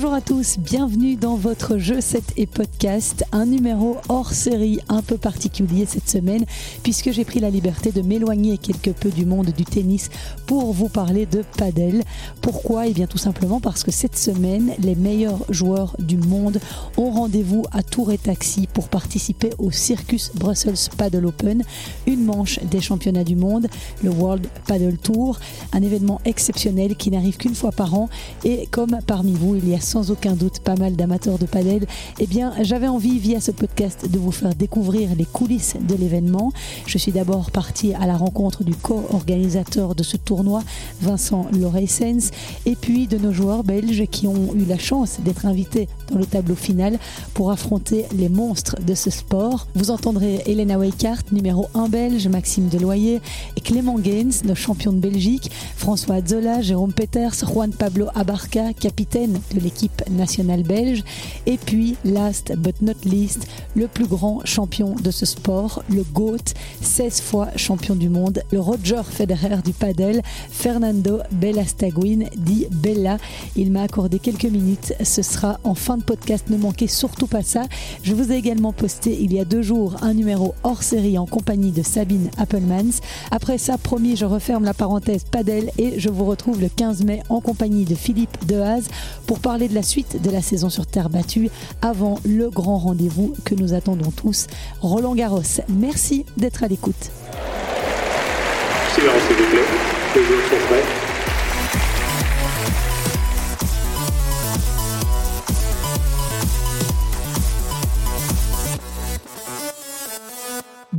Bonjour 0.00 0.14
à 0.14 0.20
tous, 0.20 0.58
bienvenue 0.60 1.16
dans 1.16 1.34
votre 1.34 1.76
jeu 1.76 2.00
7 2.00 2.22
et 2.36 2.46
podcast, 2.46 3.24
un 3.32 3.46
numéro 3.46 3.96
hors 4.08 4.32
série 4.32 4.78
un 4.88 5.02
peu 5.02 5.18
particulier 5.18 5.86
cette 5.86 6.08
semaine 6.08 6.44
puisque 6.84 7.10
j'ai 7.10 7.24
pris 7.24 7.40
la 7.40 7.50
liberté 7.50 7.90
de 7.90 8.00
m'éloigner 8.00 8.58
quelque 8.58 8.90
peu 8.90 9.10
du 9.10 9.26
monde 9.26 9.46
du 9.46 9.64
tennis 9.64 10.08
pour 10.46 10.72
vous 10.72 10.88
parler 10.88 11.26
de 11.26 11.42
padel. 11.56 12.04
Pourquoi? 12.40 12.86
Eh 12.86 12.92
bien 12.92 13.08
tout 13.08 13.18
simplement 13.18 13.58
parce 13.58 13.82
que 13.82 13.90
cette 13.90 14.16
semaine, 14.16 14.70
les 14.78 14.94
meilleurs 14.94 15.40
joueurs 15.48 15.96
du 15.98 16.16
monde 16.16 16.60
ont 16.96 17.10
rendez-vous 17.10 17.64
à 17.72 17.82
Tour 17.82 18.12
et 18.12 18.18
Taxi 18.18 18.68
pour 18.72 18.90
participer 18.90 19.50
au 19.58 19.72
Circus 19.72 20.30
Brussels 20.32 20.92
Paddle 20.96 21.26
Open, 21.26 21.64
une 22.06 22.24
manche 22.24 22.60
des 22.70 22.80
championnats 22.80 23.24
du 23.24 23.34
monde, 23.34 23.66
le 24.04 24.10
World 24.10 24.46
Paddle 24.68 24.96
Tour, 24.98 25.40
un 25.72 25.82
événement 25.82 26.20
exceptionnel 26.24 26.94
qui 26.94 27.10
n'arrive 27.10 27.36
qu'une 27.36 27.56
fois 27.56 27.72
par 27.72 27.94
an 27.94 28.08
et 28.44 28.68
comme 28.70 28.96
parmi 29.04 29.32
vous, 29.32 29.56
il 29.56 29.68
y 29.68 29.74
a 29.74 29.87
sans 29.88 30.10
aucun 30.10 30.34
doute 30.34 30.58
pas 30.60 30.76
mal 30.76 30.96
d'amateurs 30.96 31.38
de 31.38 31.46
padel, 31.46 31.86
eh 32.18 32.26
bien 32.26 32.52
j'avais 32.60 32.88
envie 32.88 33.18
via 33.18 33.40
ce 33.40 33.50
podcast 33.50 34.10
de 34.10 34.18
vous 34.18 34.32
faire 34.32 34.54
découvrir 34.54 35.14
les 35.16 35.24
coulisses 35.24 35.76
de 35.80 35.94
l'événement. 35.94 36.52
Je 36.86 36.98
suis 36.98 37.10
d'abord 37.10 37.50
partie 37.50 37.94
à 37.94 38.06
la 38.06 38.18
rencontre 38.18 38.64
du 38.64 38.74
co-organisateur 38.74 39.94
de 39.94 40.02
ce 40.02 40.18
tournoi, 40.18 40.62
Vincent 41.00 41.46
Loreissens, 41.58 42.32
et 42.66 42.76
puis 42.76 43.06
de 43.06 43.16
nos 43.16 43.32
joueurs 43.32 43.64
belges 43.64 44.04
qui 44.10 44.26
ont 44.26 44.54
eu 44.54 44.66
la 44.66 44.78
chance 44.78 45.20
d'être 45.24 45.46
invités 45.46 45.88
dans 46.12 46.18
le 46.18 46.26
tableau 46.26 46.54
final 46.54 46.98
pour 47.32 47.50
affronter 47.50 48.04
les 48.14 48.28
monstres 48.28 48.76
de 48.86 48.94
ce 48.94 49.08
sport. 49.08 49.68
Vous 49.74 49.90
entendrez 49.90 50.42
Elena 50.44 50.76
Weikart, 50.76 51.22
numéro 51.32 51.68
1 51.74 51.88
belge, 51.88 52.28
Maxime 52.28 52.68
Deloyer 52.68 53.22
et 53.56 53.60
Clément 53.62 53.98
Gaines, 53.98 54.32
nos 54.44 54.54
champions 54.54 54.92
de 54.92 55.00
Belgique, 55.00 55.50
François 55.76 56.20
Zola, 56.26 56.60
Jérôme 56.60 56.92
Peters, 56.92 57.34
Juan 57.46 57.72
Pablo 57.72 58.08
Abarca, 58.14 58.74
capitaine 58.74 59.40
de 59.54 59.60
l'équipe 59.60 59.77
nationale 60.10 60.62
belge. 60.62 61.04
Et 61.46 61.56
puis, 61.56 61.96
last 62.04 62.54
but 62.56 62.80
not 62.82 63.04
least, 63.04 63.46
le 63.74 63.88
plus 63.88 64.06
grand 64.06 64.40
champion 64.44 64.94
de 64.94 65.10
ce 65.10 65.26
sport, 65.26 65.82
le 65.88 66.02
GOAT, 66.02 66.54
16 66.80 67.20
fois 67.20 67.48
champion 67.56 67.94
du 67.94 68.08
monde, 68.08 68.42
le 68.50 68.60
Roger 68.60 69.02
Federer 69.08 69.58
du 69.64 69.72
padel, 69.72 70.22
Fernando 70.50 71.20
Bellastaguin, 71.32 72.26
dit 72.36 72.66
Bella. 72.70 73.18
Il 73.56 73.70
m'a 73.70 73.82
accordé 73.82 74.18
quelques 74.18 74.44
minutes. 74.44 74.94
Ce 75.02 75.22
sera 75.22 75.58
en 75.64 75.74
fin 75.74 75.96
de 75.96 76.02
podcast. 76.02 76.46
Ne 76.50 76.56
manquez 76.56 76.86
surtout 76.86 77.26
pas 77.26 77.42
ça. 77.42 77.64
Je 78.02 78.14
vous 78.14 78.32
ai 78.32 78.36
également 78.36 78.72
posté 78.72 79.16
il 79.20 79.32
y 79.32 79.40
a 79.40 79.44
deux 79.44 79.62
jours 79.62 79.96
un 80.02 80.14
numéro 80.14 80.54
hors 80.62 80.82
série 80.82 81.18
en 81.18 81.26
compagnie 81.26 81.72
de 81.72 81.82
Sabine 81.82 82.30
Appelmans. 82.36 83.00
Après 83.30 83.58
ça, 83.58 83.78
promis, 83.78 84.16
je 84.16 84.24
referme 84.24 84.64
la 84.64 84.74
parenthèse 84.74 85.24
padel 85.24 85.70
et 85.78 85.98
je 85.98 86.08
vous 86.08 86.24
retrouve 86.24 86.60
le 86.60 86.68
15 86.68 87.04
mai 87.04 87.22
en 87.28 87.40
compagnie 87.40 87.84
de 87.84 87.94
Philippe 87.94 88.46
Dehaze 88.46 88.88
pour 89.26 89.40
parler 89.40 89.67
de 89.68 89.74
la 89.74 89.82
suite 89.82 90.20
de 90.22 90.30
la 90.30 90.42
saison 90.42 90.68
sur 90.68 90.86
terre 90.86 91.10
battue 91.10 91.50
avant 91.82 92.18
le 92.24 92.50
grand 92.50 92.78
rendez-vous 92.78 93.34
que 93.44 93.54
nous 93.54 93.74
attendons 93.74 94.10
tous, 94.10 94.46
Roland 94.80 95.14
Garros. 95.14 95.42
Merci 95.68 96.24
d'être 96.36 96.64
à 96.64 96.68
l'écoute. 96.68 97.10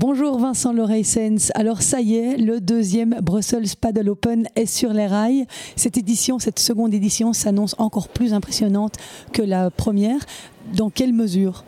Bonjour 0.02 0.40
Vincent 0.40 0.72
Loreissens. 0.72 1.52
Alors 1.56 1.82
ça 1.82 2.00
y 2.00 2.16
est, 2.16 2.38
le 2.38 2.62
deuxième 2.62 3.18
Brussels 3.22 3.76
Paddle 3.82 4.08
Open 4.08 4.48
est 4.56 4.66
sur 4.66 4.94
les 4.94 5.08
rails. 5.08 5.46
Cette 5.76 5.98
édition, 5.98 6.40
cette 6.40 6.60
seconde 6.60 6.94
édition 6.94 7.34
s'annonce 7.34 7.76
encore 7.80 8.08
plus 8.08 8.34
impressionnante 8.34 8.94
que 9.34 9.42
la 9.42 9.70
première. 9.70 10.22
Dans 10.74 10.90
quelle 10.90 11.12
mesure? 11.12 11.66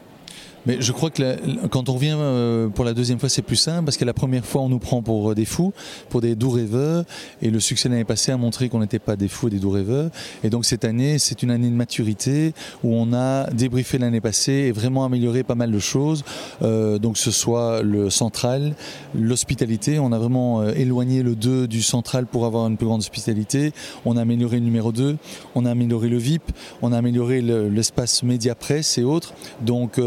Mais 0.65 0.77
je 0.79 0.91
crois 0.91 1.09
que 1.09 1.67
quand 1.67 1.89
on 1.89 1.93
revient 1.93 2.15
euh, 2.17 2.67
pour 2.67 2.85
la 2.85 2.93
deuxième 2.93 3.19
fois, 3.19 3.29
c'est 3.29 3.41
plus 3.41 3.55
simple 3.55 3.85
parce 3.85 3.97
que 3.97 4.05
la 4.05 4.13
première 4.13 4.45
fois, 4.45 4.61
on 4.61 4.69
nous 4.69 4.79
prend 4.79 5.01
pour 5.01 5.31
euh, 5.31 5.35
des 5.35 5.45
fous, 5.45 5.73
pour 6.09 6.21
des 6.21 6.35
doux 6.35 6.51
rêveurs. 6.51 7.03
Et 7.41 7.49
le 7.49 7.59
succès 7.59 7.89
de 7.89 7.93
l'année 7.93 8.05
passée 8.05 8.31
a 8.31 8.37
montré 8.37 8.69
qu'on 8.69 8.79
n'était 8.79 8.99
pas 8.99 9.15
des 9.15 9.27
fous 9.27 9.47
et 9.47 9.51
des 9.51 9.59
doux 9.59 9.71
rêveurs. 9.71 10.09
Et 10.43 10.49
donc 10.49 10.65
cette 10.65 10.85
année, 10.85 11.19
c'est 11.19 11.43
une 11.43 11.51
année 11.51 11.69
de 11.69 11.75
maturité 11.75 12.53
où 12.83 12.93
on 12.93 13.13
a 13.13 13.49
débriefé 13.51 13.97
l'année 13.97 14.21
passée 14.21 14.51
et 14.51 14.71
vraiment 14.71 15.05
amélioré 15.05 15.43
pas 15.43 15.55
mal 15.55 15.71
de 15.71 15.79
choses. 15.79 16.23
Euh, 16.61 16.99
donc 16.99 17.17
ce 17.17 17.31
soit 17.31 17.81
le 17.81 18.09
central, 18.09 18.75
l'hospitalité. 19.15 19.99
On 19.99 20.11
a 20.11 20.19
vraiment 20.19 20.61
euh, 20.61 20.73
éloigné 20.75 21.23
le 21.23 21.35
2 21.35 21.67
du 21.67 21.81
central 21.81 22.25
pour 22.25 22.45
avoir 22.45 22.67
une 22.67 22.77
plus 22.77 22.85
grande 22.85 23.01
hospitalité. 23.01 23.73
On 24.05 24.17
a 24.17 24.21
amélioré 24.21 24.57
le 24.57 24.65
numéro 24.65 24.91
2. 24.91 25.17
On 25.55 25.65
a 25.65 25.71
amélioré 25.71 26.09
le 26.09 26.17
VIP. 26.17 26.43
On 26.81 26.91
a 26.91 26.97
amélioré 26.97 27.41
l'espace 27.41 28.23
média 28.23 28.55
presse 28.55 28.97
et 28.97 29.03
autres. 29.03 29.33
Donc 29.61 29.99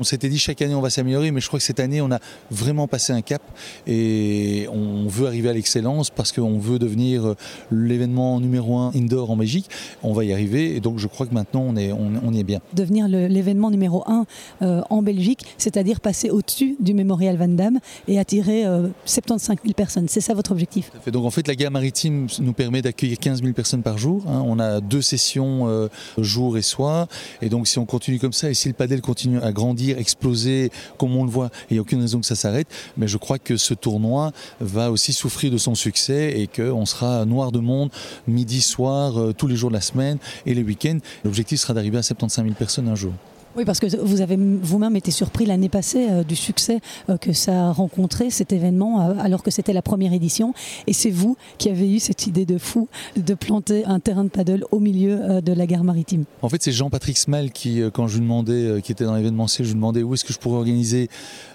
on 0.00 0.04
s'était 0.04 0.28
dit 0.28 0.38
chaque 0.38 0.62
année 0.62 0.74
on 0.74 0.80
va 0.80 0.90
s'améliorer, 0.90 1.30
mais 1.30 1.40
je 1.40 1.48
crois 1.48 1.58
que 1.58 1.64
cette 1.64 1.80
année 1.80 2.00
on 2.00 2.10
a 2.10 2.18
vraiment 2.50 2.86
passé 2.88 3.12
un 3.12 3.22
cap 3.22 3.42
et 3.86 4.66
on 4.72 5.06
veut 5.08 5.26
arriver 5.26 5.48
à 5.48 5.52
l'excellence 5.52 6.10
parce 6.10 6.32
qu'on 6.32 6.58
veut 6.58 6.78
devenir 6.78 7.26
euh, 7.26 7.36
l'événement 7.70 8.40
numéro 8.40 8.78
un 8.78 8.92
indoor 8.94 9.30
en 9.30 9.36
Belgique. 9.36 9.68
On 10.02 10.12
va 10.12 10.24
y 10.24 10.32
arriver 10.32 10.76
et 10.76 10.80
donc 10.80 10.98
je 10.98 11.06
crois 11.06 11.26
que 11.26 11.34
maintenant 11.34 11.64
on, 11.66 11.76
est, 11.76 11.92
on, 11.92 12.32
y 12.32 12.40
est 12.40 12.44
bien. 12.44 12.60
Devenir 12.74 13.08
l'événement 13.08 13.70
numéro 13.70 14.04
un 14.06 14.26
euh, 14.62 14.82
en 14.90 15.02
Belgique, 15.02 15.44
c'est-à-dire 15.56 16.00
passer 16.00 16.30
au-dessus 16.30 16.76
du 16.80 16.94
Mémorial 16.94 17.36
Van 17.36 17.48
Damme 17.48 17.78
et 18.06 18.18
attirer 18.18 18.66
euh, 18.66 18.88
75 19.04 19.56
000 19.62 19.74
personnes. 19.74 20.08
C'est 20.08 20.20
ça 20.20 20.34
votre 20.34 20.52
objectif? 20.52 20.90
Donc 21.10 21.24
en 21.24 21.30
fait 21.30 21.46
la 21.48 21.54
gare 21.54 21.70
maritime 21.70 22.26
nous 22.40 22.52
permet 22.52 22.82
d'accueillir 22.82 23.18
15 23.18 23.42
000 23.42 23.52
personnes 23.52 23.82
par 23.82 23.98
jour. 23.98 24.24
Hein. 24.28 24.42
On 24.46 24.58
a 24.58 24.80
deux 24.80 25.02
sessions 25.02 25.68
euh, 25.68 25.88
jour 26.18 26.58
et 26.58 26.62
soir 26.62 27.08
et 27.42 27.48
donc 27.48 27.68
si 27.68 27.78
on 27.78 27.86
continue 27.86 28.18
comme 28.18 28.32
ça 28.32 28.50
et 28.50 28.54
si 28.54 28.68
le 28.68 28.74
padel 28.74 29.00
continue 29.00 29.40
à 29.40 29.52
grandir 29.52 29.87
exploser 29.96 30.70
comme 30.98 31.16
on 31.16 31.24
le 31.24 31.30
voit. 31.30 31.50
Il 31.70 31.74
n'y 31.74 31.78
a 31.78 31.82
aucune 31.82 32.00
raison 32.00 32.20
que 32.20 32.26
ça 32.26 32.34
s'arrête. 32.34 32.68
Mais 32.96 33.08
je 33.08 33.16
crois 33.16 33.38
que 33.38 33.56
ce 33.56 33.74
tournoi 33.74 34.32
va 34.60 34.90
aussi 34.90 35.12
souffrir 35.12 35.52
de 35.52 35.58
son 35.58 35.74
succès 35.74 36.40
et 36.40 36.46
qu'on 36.46 36.86
sera 36.86 37.24
noir 37.24 37.52
de 37.52 37.60
monde 37.60 37.90
midi, 38.26 38.60
soir, 38.60 39.18
euh, 39.18 39.32
tous 39.32 39.46
les 39.46 39.56
jours 39.56 39.70
de 39.70 39.74
la 39.74 39.80
semaine 39.80 40.18
et 40.46 40.54
les 40.54 40.62
week-ends. 40.62 40.98
L'objectif 41.24 41.60
sera 41.60 41.74
d'arriver 41.74 41.98
à 41.98 42.02
75 42.02 42.44
000 42.44 42.54
personnes 42.54 42.88
un 42.88 42.94
jour. 42.94 43.12
Oui, 43.56 43.64
parce 43.64 43.80
que 43.80 43.96
vous 43.96 44.20
avez 44.20 44.36
vous-même 44.36 44.94
été 44.96 45.10
surpris 45.10 45.46
l'année 45.46 45.68
passée 45.68 46.06
euh, 46.10 46.22
du 46.22 46.36
succès 46.36 46.80
euh, 47.08 47.16
que 47.16 47.32
ça 47.32 47.68
a 47.68 47.72
rencontré, 47.72 48.30
cet 48.30 48.52
événement, 48.52 49.00
euh, 49.00 49.14
alors 49.18 49.42
que 49.42 49.50
c'était 49.50 49.72
la 49.72 49.82
première 49.82 50.12
édition. 50.12 50.52
Et 50.86 50.92
c'est 50.92 51.10
vous 51.10 51.36
qui 51.56 51.68
avez 51.68 51.92
eu 51.92 51.98
cette 51.98 52.26
idée 52.26 52.44
de 52.44 52.58
fou 52.58 52.88
de 53.16 53.34
planter 53.34 53.84
un 53.86 54.00
terrain 54.00 54.24
de 54.24 54.28
paddle 54.28 54.64
au 54.70 54.80
milieu 54.80 55.40
de 55.40 55.52
la 55.52 55.66
gare 55.66 55.84
maritime. 55.84 56.24
En 56.42 56.48
fait, 56.48 56.62
c'est 56.62 56.72
Jean-Patrick 56.72 57.16
Small 57.16 57.50
qui, 57.50 57.82
quand 57.92 58.06
je 58.06 58.18
lui 58.18 58.22
demandais, 58.22 58.80
qui 58.82 58.92
était 58.92 59.04
dans 59.04 59.14
l'événementiel, 59.14 59.66
je 59.66 59.72
lui 59.72 59.76
demandais 59.76 60.02
où 60.02 60.14
est-ce 60.14 60.24
que 60.24 60.32
je 60.32 60.38
pourrais 60.38 60.58
organiser 60.58 61.08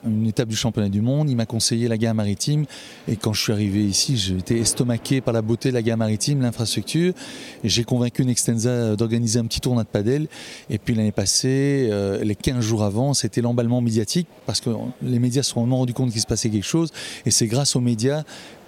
une 0.05 0.25
étape 0.25 0.49
du 0.49 0.55
championnat 0.55 0.89
du 0.89 1.01
monde. 1.01 1.29
Il 1.29 1.35
m'a 1.35 1.45
conseillé 1.45 1.87
la 1.87 1.97
gare 1.97 2.15
maritime. 2.15 2.65
Et 3.07 3.15
quand 3.15 3.33
je 3.33 3.41
suis 3.41 3.53
arrivé 3.53 3.83
ici, 3.83 4.17
j'ai 4.17 4.37
été 4.37 4.59
estomaqué 4.59 5.21
par 5.21 5.33
la 5.33 5.41
beauté 5.41 5.69
de 5.69 5.73
la 5.75 5.81
gare 5.81 5.97
maritime, 5.97 6.41
l'infrastructure. 6.41 7.13
J'ai 7.63 7.83
convaincu 7.83 8.25
Nextensa 8.25 8.95
d'organiser 8.95 9.39
un 9.39 9.45
petit 9.45 9.61
tournoi 9.61 9.83
de 9.83 9.89
paddle. 9.89 10.27
Et 10.69 10.77
puis 10.77 10.95
l'année 10.95 11.11
passée, 11.11 11.82
euh, 11.89 12.23
les 12.23 12.35
15 12.35 12.59
jours 12.59 12.83
avant, 12.83 13.13
c'était 13.13 13.41
l'emballement 13.41 13.81
médiatique 13.81 14.27
parce 14.45 14.61
que 14.61 14.69
les 15.01 15.19
médias 15.19 15.43
se 15.43 15.51
sont 15.51 15.61
vraiment 15.61 15.77
rendus 15.77 15.93
compte 15.93 16.11
qu'il 16.11 16.21
se 16.21 16.27
passait 16.27 16.49
quelque 16.49 16.65
chose. 16.65 16.91
Et 17.25 17.31
c'est 17.31 17.47
grâce 17.47 17.75
aux 17.75 17.81
médias 17.81 18.23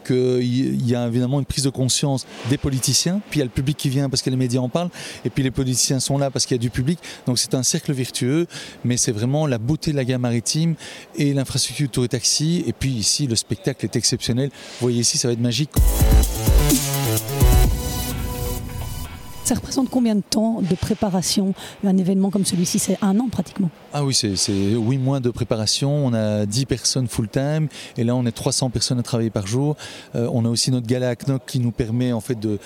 qu'il 0.06 0.88
y 0.88 0.96
a 0.96 1.08
évidemment 1.08 1.40
une 1.40 1.46
prise 1.46 1.64
de 1.64 1.70
conscience 1.70 2.28
des 2.50 2.58
politiciens, 2.58 3.22
puis 3.30 3.40
il 3.40 3.42
y 3.42 3.42
a 3.42 3.46
le 3.46 3.52
public 3.52 3.76
qui 3.76 3.90
vient 3.90 4.08
parce 4.08 4.22
que 4.22 4.30
les 4.30 4.36
médias 4.36 4.62
en 4.62 4.70
parlent, 4.70 4.92
et 5.26 5.30
puis 5.30 5.44
les 5.44 5.52
politiciens 5.52 6.00
sont 6.00 6.18
là 6.18 6.30
parce 6.30 6.46
qu'il 6.46 6.56
y 6.56 6.60
a 6.60 6.62
du 6.62 6.70
public. 6.70 7.00
Donc 7.26 7.40
c'est 7.40 7.56
un 7.56 7.64
cercle 7.64 7.92
vertueux, 7.92 8.46
mais 8.84 8.98
c'est 8.98 9.12
vraiment 9.12 9.48
la 9.48 9.58
beauté 9.58 9.92
de 9.92 9.96
la 9.96 10.06
gare 10.06 10.20
maritime 10.20 10.76
et 11.16 11.34
l'infrastructure 11.34 11.90
tour 11.90 12.06
et 12.06 12.10
taxi. 12.10 12.64
Et 12.68 12.74
puis 12.74 12.92
ici, 12.92 13.26
le 13.26 13.36
spectacle 13.36 13.84
est 13.86 13.96
exceptionnel. 13.96 14.50
Vous 14.50 14.88
voyez 14.88 15.00
ici, 15.00 15.18
ça 15.18 15.28
va 15.28 15.34
être 15.34 15.40
magique. 15.40 15.72
Ça 19.46 19.54
représente 19.54 19.92
combien 19.92 20.16
de 20.16 20.24
temps 20.28 20.60
de 20.68 20.74
préparation 20.74 21.54
Un 21.86 21.98
événement 21.98 22.32
comme 22.32 22.46
celui-ci, 22.46 22.80
c'est 22.80 22.98
un 23.04 23.20
an 23.20 23.28
pratiquement. 23.32 23.70
Ah 23.94 24.04
oui, 24.04 24.16
c'est 24.16 24.52
8 24.52 24.98
mois 24.98 25.20
de 25.20 25.30
préparation. 25.30 26.08
On 26.08 26.16
a 26.16 26.48
10 26.48 26.66
personnes 26.66 27.08
full-time 27.08 27.68
et 27.96 28.04
là 28.04 28.16
on 28.16 28.26
est 28.26 28.32
300 28.32 28.72
personnes 28.72 28.98
à 28.98 29.04
travailler 29.04 29.30
par 29.30 29.46
jour. 29.46 29.78
Euh, 30.16 30.28
on 30.34 30.46
a 30.46 30.50
aussi 30.50 30.72
notre 30.72 30.88
gala 30.88 31.10
à 31.10 31.16
Knock 31.16 31.44
qui 31.46 31.60
nous 31.60 31.70
permet 31.70 32.12
en 32.12 32.22
fait 32.22 32.40
de, 32.40 32.58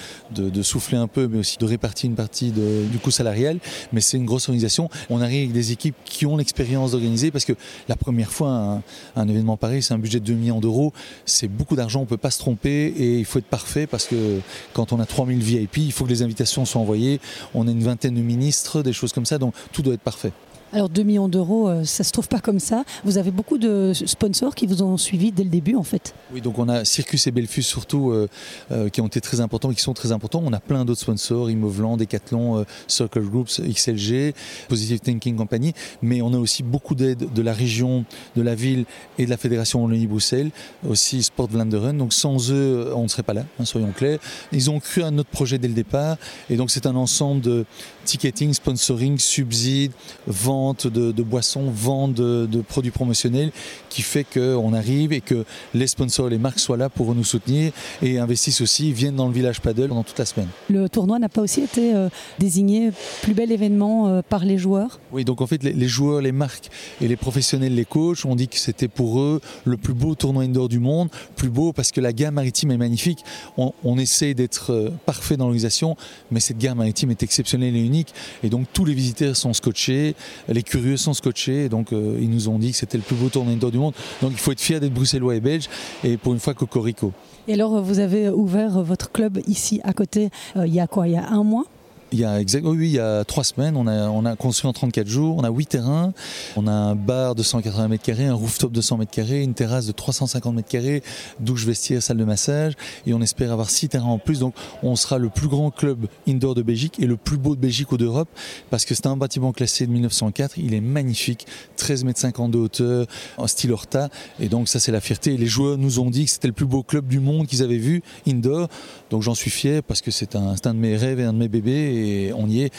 souffler 0.62 0.98
un 0.98 1.08
peu, 1.08 1.28
mais 1.28 1.40
aussi 1.40 1.58
de 1.58 1.66
répartir 1.66 2.10
une 2.10 2.16
partie 2.16 2.54
du 2.54 2.98
coût 3.04 3.12
salarial. 3.12 3.60
Mais 3.92 4.00
c'est 4.00 4.16
une 4.16 4.26
grosse 4.26 4.48
organisation. 4.48 4.90
On 5.10 5.22
arrive 5.22 5.40
avec 5.40 5.52
des 5.52 5.74
équipes 5.74 5.96
qui 6.06 6.26
ont 6.26 6.38
l'expérience 6.38 6.92
d'organiser 6.92 7.30
parce 7.30 7.44
que 7.44 7.54
la 7.90 7.98
première 7.98 8.32
fois, 8.32 8.52
un, 8.52 8.84
un 9.18 9.28
événement 9.28 9.58
pareil, 9.58 9.84
c'est 9.84 9.94
un 9.94 10.00
budget 10.00 10.22
de 10.22 10.26
2 10.26 10.34
millions 10.34 10.62
d'euros. 10.62 10.94
C'est 11.26 11.50
beaucoup 11.50 11.76
d'argent, 11.76 12.00
on 12.00 12.04
ne 12.04 12.08
peut 12.08 12.16
pas 12.16 12.32
se 12.32 12.40
tromper 12.40 12.86
et 12.98 13.20
il 13.20 13.26
faut 13.26 13.40
être 13.40 13.46
parfait 13.46 13.86
parce 13.86 14.06
que 14.06 14.40
quand 14.72 14.94
on 14.94 15.02
a 15.02 15.06
3000 15.06 15.40
VIP, 15.40 15.78
il 15.80 15.92
faut 15.92 16.06
que 16.06 16.10
les 16.10 16.22
invitations 16.22 16.66
sont 16.70 16.80
envoyés. 16.80 17.20
On 17.54 17.68
a 17.68 17.72
une 17.72 17.84
vingtaine 17.84 18.16
de 18.16 18.22
ministres, 18.22 18.82
des 18.82 18.94
choses 18.94 19.14
comme 19.14 19.26
ça, 19.26 19.38
donc 19.38 19.54
tout 19.72 19.82
doit 19.82 19.94
être 19.94 20.02
parfait. 20.02 20.32
Alors 20.72 20.88
2 20.88 21.02
millions 21.02 21.28
d'euros, 21.28 21.68
euh, 21.68 21.84
ça 21.84 22.04
se 22.04 22.12
trouve 22.12 22.28
pas 22.28 22.40
comme 22.40 22.60
ça. 22.60 22.84
Vous 23.04 23.18
avez 23.18 23.32
beaucoup 23.32 23.58
de 23.58 23.92
sponsors 23.94 24.54
qui 24.54 24.68
vous 24.68 24.84
ont 24.84 24.98
suivi 24.98 25.32
dès 25.32 25.44
le 25.44 25.50
début 25.50 25.76
en 25.76 25.84
fait. 25.84 26.14
Oui, 26.32 26.42
donc 26.42 26.60
on 26.60 26.70
a 26.70 26.86
Circus 26.86 27.26
et 27.26 27.32
Belfus 27.32 27.64
surtout 27.64 28.12
euh, 28.12 28.28
euh, 28.72 28.90
qui 28.90 29.02
ont 29.02 29.08
été 29.08 29.20
très 29.20 29.42
importants, 29.42 29.74
qui 29.74 29.82
sont 29.82 29.96
très 29.96 30.12
importants. 30.12 30.44
On 30.46 30.54
a 30.54 30.60
plein 30.60 30.86
d'autres 30.86 31.02
sponsors, 31.02 31.50
Immovlant, 31.50 31.98
Decathlon, 31.98 32.66
Circle 32.88 33.22
Groups, 33.22 33.60
XLG, 33.62 34.36
Positive 34.68 35.00
Thinking 35.00 35.36
Company, 35.38 35.74
mais 36.04 36.22
on 36.22 36.34
a 36.34 36.38
aussi 36.38 36.62
beaucoup 36.62 36.94
d'aide 36.94 37.34
de 37.34 37.42
la 37.42 37.54
région, 37.54 38.06
de 38.36 38.44
la 38.44 38.54
ville 38.54 38.86
et 39.18 39.26
de 39.26 39.30
la 39.32 39.38
fédération 39.38 39.84
Wallonie-Bruxelles, 39.84 40.52
aussi 40.88 41.24
Sport 41.24 41.48
Vlaanderen. 41.48 41.98
Donc 41.98 42.14
sans 42.14 42.52
eux, 42.52 42.92
on 42.96 43.04
ne 43.04 43.08
serait 43.08 43.24
pas 43.24 43.34
là, 43.34 43.46
hein, 43.60 43.66
soyons 43.66 43.92
clairs. 43.92 44.20
Ils 44.52 44.70
ont 44.70 44.80
cru 44.80 45.02
à 45.02 45.10
notre 45.10 45.32
projet 45.32 45.58
dès 45.58 45.68
le 45.68 45.74
départ 45.74 46.18
et 46.48 46.58
donc 46.58 46.70
c'est 46.70 46.86
un 46.86 46.96
ensemble 46.96 47.42
de 47.42 47.66
ticketing, 48.06 48.54
sponsoring, 48.54 49.18
subsides, 49.18 49.94
ventes 50.28 50.59
de, 50.86 51.24
boissons, 51.24 51.72
vente 51.74 52.14
de, 52.14 52.62
produits 52.68 52.92
promotionnels 52.92 53.52
qui 53.90 54.02
fait 54.02 54.26
qu'on 54.26 54.74
arrive 54.74 55.14
et 55.14 55.22
que 55.22 55.46
les 55.74 55.88
sponsors 55.88 56.30
les 56.30 56.38
marques 56.38 56.60
soient 56.60 56.78
là 56.78 56.90
pour 56.90 57.16
nous 57.16 57.24
soutenir 57.24 57.72
et 58.02 58.20
investissent 58.20 58.62
aussi, 58.62 58.92
viennent 58.92 59.16
dans 59.16 59.28
le 59.28 59.34
village 59.34 59.62
paddle 59.62 59.90
pendant 59.90 60.04
toute 60.04 60.20
la 60.20 60.26
semaine. 60.26 60.48
Le 60.70 60.90
tournoi 60.90 61.20
n'a 61.20 61.30
pas 61.30 61.42
aussi 61.42 61.62
été 61.62 61.94
euh, 61.94 62.10
désigné 62.38 62.92
plus 63.22 63.34
bel 63.34 63.52
événement 63.52 64.08
euh, 64.08 64.22
par 64.28 64.46
les 64.46 64.58
joueurs? 64.58 65.00
Oui, 65.12 65.26
donc 65.26 65.42
en 65.42 65.48
fait 65.48 65.64
les, 65.64 65.88
joueurs, 65.88 66.22
les 66.22 66.32
marques 66.32 66.70
et 67.02 67.08
les 67.08 67.16
professionnels, 67.16 67.74
les 67.74 67.86
coachs 67.86 68.26
ont 68.26 68.36
dit 68.36 68.48
que 68.48 68.58
c'était 68.58 68.88
pour 68.88 69.20
eux 69.20 69.42
le 69.66 69.78
plus 69.78 69.94
beau 69.94 70.16
tournoi 70.16 70.44
indoor 70.44 70.70
du 70.70 70.80
monde, 70.80 71.10
plus 71.36 71.50
beau 71.50 71.74
parce 71.74 71.92
que 71.92 72.02
la 72.02 72.14
gamme 72.14 72.36
maritime 72.36 72.72
est 72.72 72.78
magnifique. 72.78 73.24
On, 73.58 73.74
on 73.84 73.98
essaie 73.98 74.34
d'être 74.34 74.72
euh, 74.72 74.90
parfait 75.06 75.38
dans 75.38 75.46
l'organisation, 75.46 75.96
mais 76.32 76.40
cette 76.40 76.58
gamme 76.58 76.78
maritime 76.78 77.12
est 77.12 77.24
exceptionnelle 77.24 77.76
et 77.76 77.82
unique 77.82 78.14
et 78.44 78.50
donc 78.50 78.68
tous 78.74 78.86
les 78.86 78.94
visiteurs 78.94 79.36
sont 79.36 79.54
scotchés, 79.54 80.16
les 80.50 80.64
curieux 80.64 80.98
sont 80.98 81.14
scotchés, 81.14 81.70
donc 81.70 81.94
euh, 81.94 82.18
ils 82.20 82.30
nous 82.30 82.50
ont 82.50 82.60
dit 82.60 82.72
que 82.72 82.78
c'était 82.78 82.98
le 82.98 83.04
plus 83.04 83.16
beau 83.16 83.30
tournoi 83.30 83.56
du 83.56 83.78
monde. 83.78 83.94
Donc 84.22 84.32
il 84.32 84.38
faut 84.38 84.52
être 84.52 84.62
fier 84.62 84.80
d'être 84.80 84.94
bruxellois 84.94 85.36
et 85.36 85.40
belge, 85.40 85.70
et 86.04 86.18
pour 86.18 86.34
une 86.34 86.40
fois 86.40 86.54
Cocorico. 86.54 87.14
Et 87.48 87.54
alors 87.54 87.82
vous 87.82 88.00
avez 88.00 88.30
ouvert 88.30 88.82
votre 88.84 89.12
club 89.12 89.40
ici 89.48 89.82
à 89.84 89.94
côté, 89.94 90.30
euh, 90.56 90.68
il 90.68 90.74
y 90.74 90.80
a 90.80 90.88
quoi? 90.88 91.08
Il 91.08 91.14
y 91.14 91.18
a 91.18 91.30
un 91.30 91.44
mois? 91.44 91.66
Il 92.12 92.20
y 92.20 92.26
a 92.26 92.40
oui, 92.64 92.88
il 92.88 92.92
y 92.92 93.00
a 93.00 93.24
trois 93.24 93.44
semaines, 93.44 93.76
on 93.78 93.88
a, 93.88 94.10
on 94.10 94.26
a 94.26 94.36
construit 94.36 94.68
en 94.68 94.74
34 94.74 95.08
jours, 95.08 95.38
on 95.38 95.44
a 95.44 95.50
huit 95.50 95.68
terrains, 95.68 96.14
on 96.56 96.68
a 96.68 96.72
un 96.72 96.96
bar 96.96 97.36
de 97.36 97.44
180 97.44 97.88
mètres 97.88 98.04
carrés, 98.04 98.26
un 98.26 98.34
rooftop 98.34 98.72
de 98.72 98.82
100 98.82 98.98
mètres 98.98 99.12
carrés, 99.12 99.44
une 99.44 99.54
terrasse 99.54 99.86
de 99.86 99.92
350 99.92 100.56
mètres 100.56 100.70
carrés, 100.70 101.04
douche, 101.40 101.66
vestiaire, 101.66 102.02
salle 102.02 102.18
de 102.18 102.24
massage, 102.24 102.74
et 103.06 103.14
on 103.14 103.22
espère 103.22 103.52
avoir 103.52 103.70
six 103.70 103.90
terrains 103.90 104.08
en 104.08 104.18
plus. 104.18 104.40
Donc, 104.40 104.56
on 104.84 104.96
sera 104.96 105.18
le 105.18 105.30
plus 105.30 105.48
grand 105.48 105.72
club 105.72 106.08
indoor 106.28 106.56
de 106.56 106.62
Belgique 106.62 107.00
et 107.00 107.06
le 107.06 107.18
plus 107.18 107.38
beau 107.38 107.56
de 107.56 107.62
Belgique 107.62 107.92
ou 107.92 107.98
d'Europe, 107.98 108.30
parce 108.70 108.86
que 108.86 108.96
c'est 108.96 109.08
un 109.08 109.18
bâtiment 109.18 109.52
classé 109.52 109.86
de 109.86 109.92
1904. 109.92 110.58
Il 110.58 110.74
est 110.74 110.82
magnifique, 110.82 111.46
13 111.78 112.06
mètres 112.06 112.20
50 112.20 112.52
de 112.52 112.58
hauteur, 112.58 113.08
en 113.38 113.48
style 113.48 113.72
Horta, 113.72 114.10
et 114.40 114.50
donc 114.50 114.68
ça 114.68 114.80
c'est 114.80 114.92
la 114.92 115.02
fierté. 115.02 115.38
les 115.38 115.46
joueurs 115.46 115.78
nous 115.78 116.00
ont 116.00 116.10
dit 116.10 116.26
que 116.26 116.32
c'était 116.32 116.48
le 116.48 116.54
plus 116.54 116.66
beau 116.66 116.84
club 116.84 117.08
du 117.08 117.20
monde 117.20 117.48
qu'ils 117.48 117.64
avaient 117.64 117.78
vu 117.78 118.02
indoor, 118.28 118.68
donc 119.10 119.22
j'en 119.22 119.36
suis 119.36 119.52
fier 119.52 119.84
parce 119.84 120.02
que 120.02 120.12
c'est 120.12 120.36
un, 120.36 120.56
un 120.64 120.74
de 120.74 120.80
mes 120.80 120.96
rêves 120.96 121.20
et 121.20 121.24
un 121.24 121.34
de 121.34 121.38
mes 121.38 121.48
bébés 121.48 121.99
on 122.36 122.48
y 122.48 122.64
est. 122.64 122.74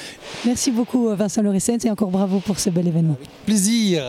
Merci 0.44 0.70
beaucoup 0.70 1.08
Vincent 1.14 1.42
Lorissette 1.42 1.84
et 1.84 1.90
encore 1.90 2.10
bravo 2.10 2.40
pour 2.40 2.58
ce 2.58 2.70
bel 2.70 2.86
événement. 2.88 3.16
Plaisir 3.46 4.02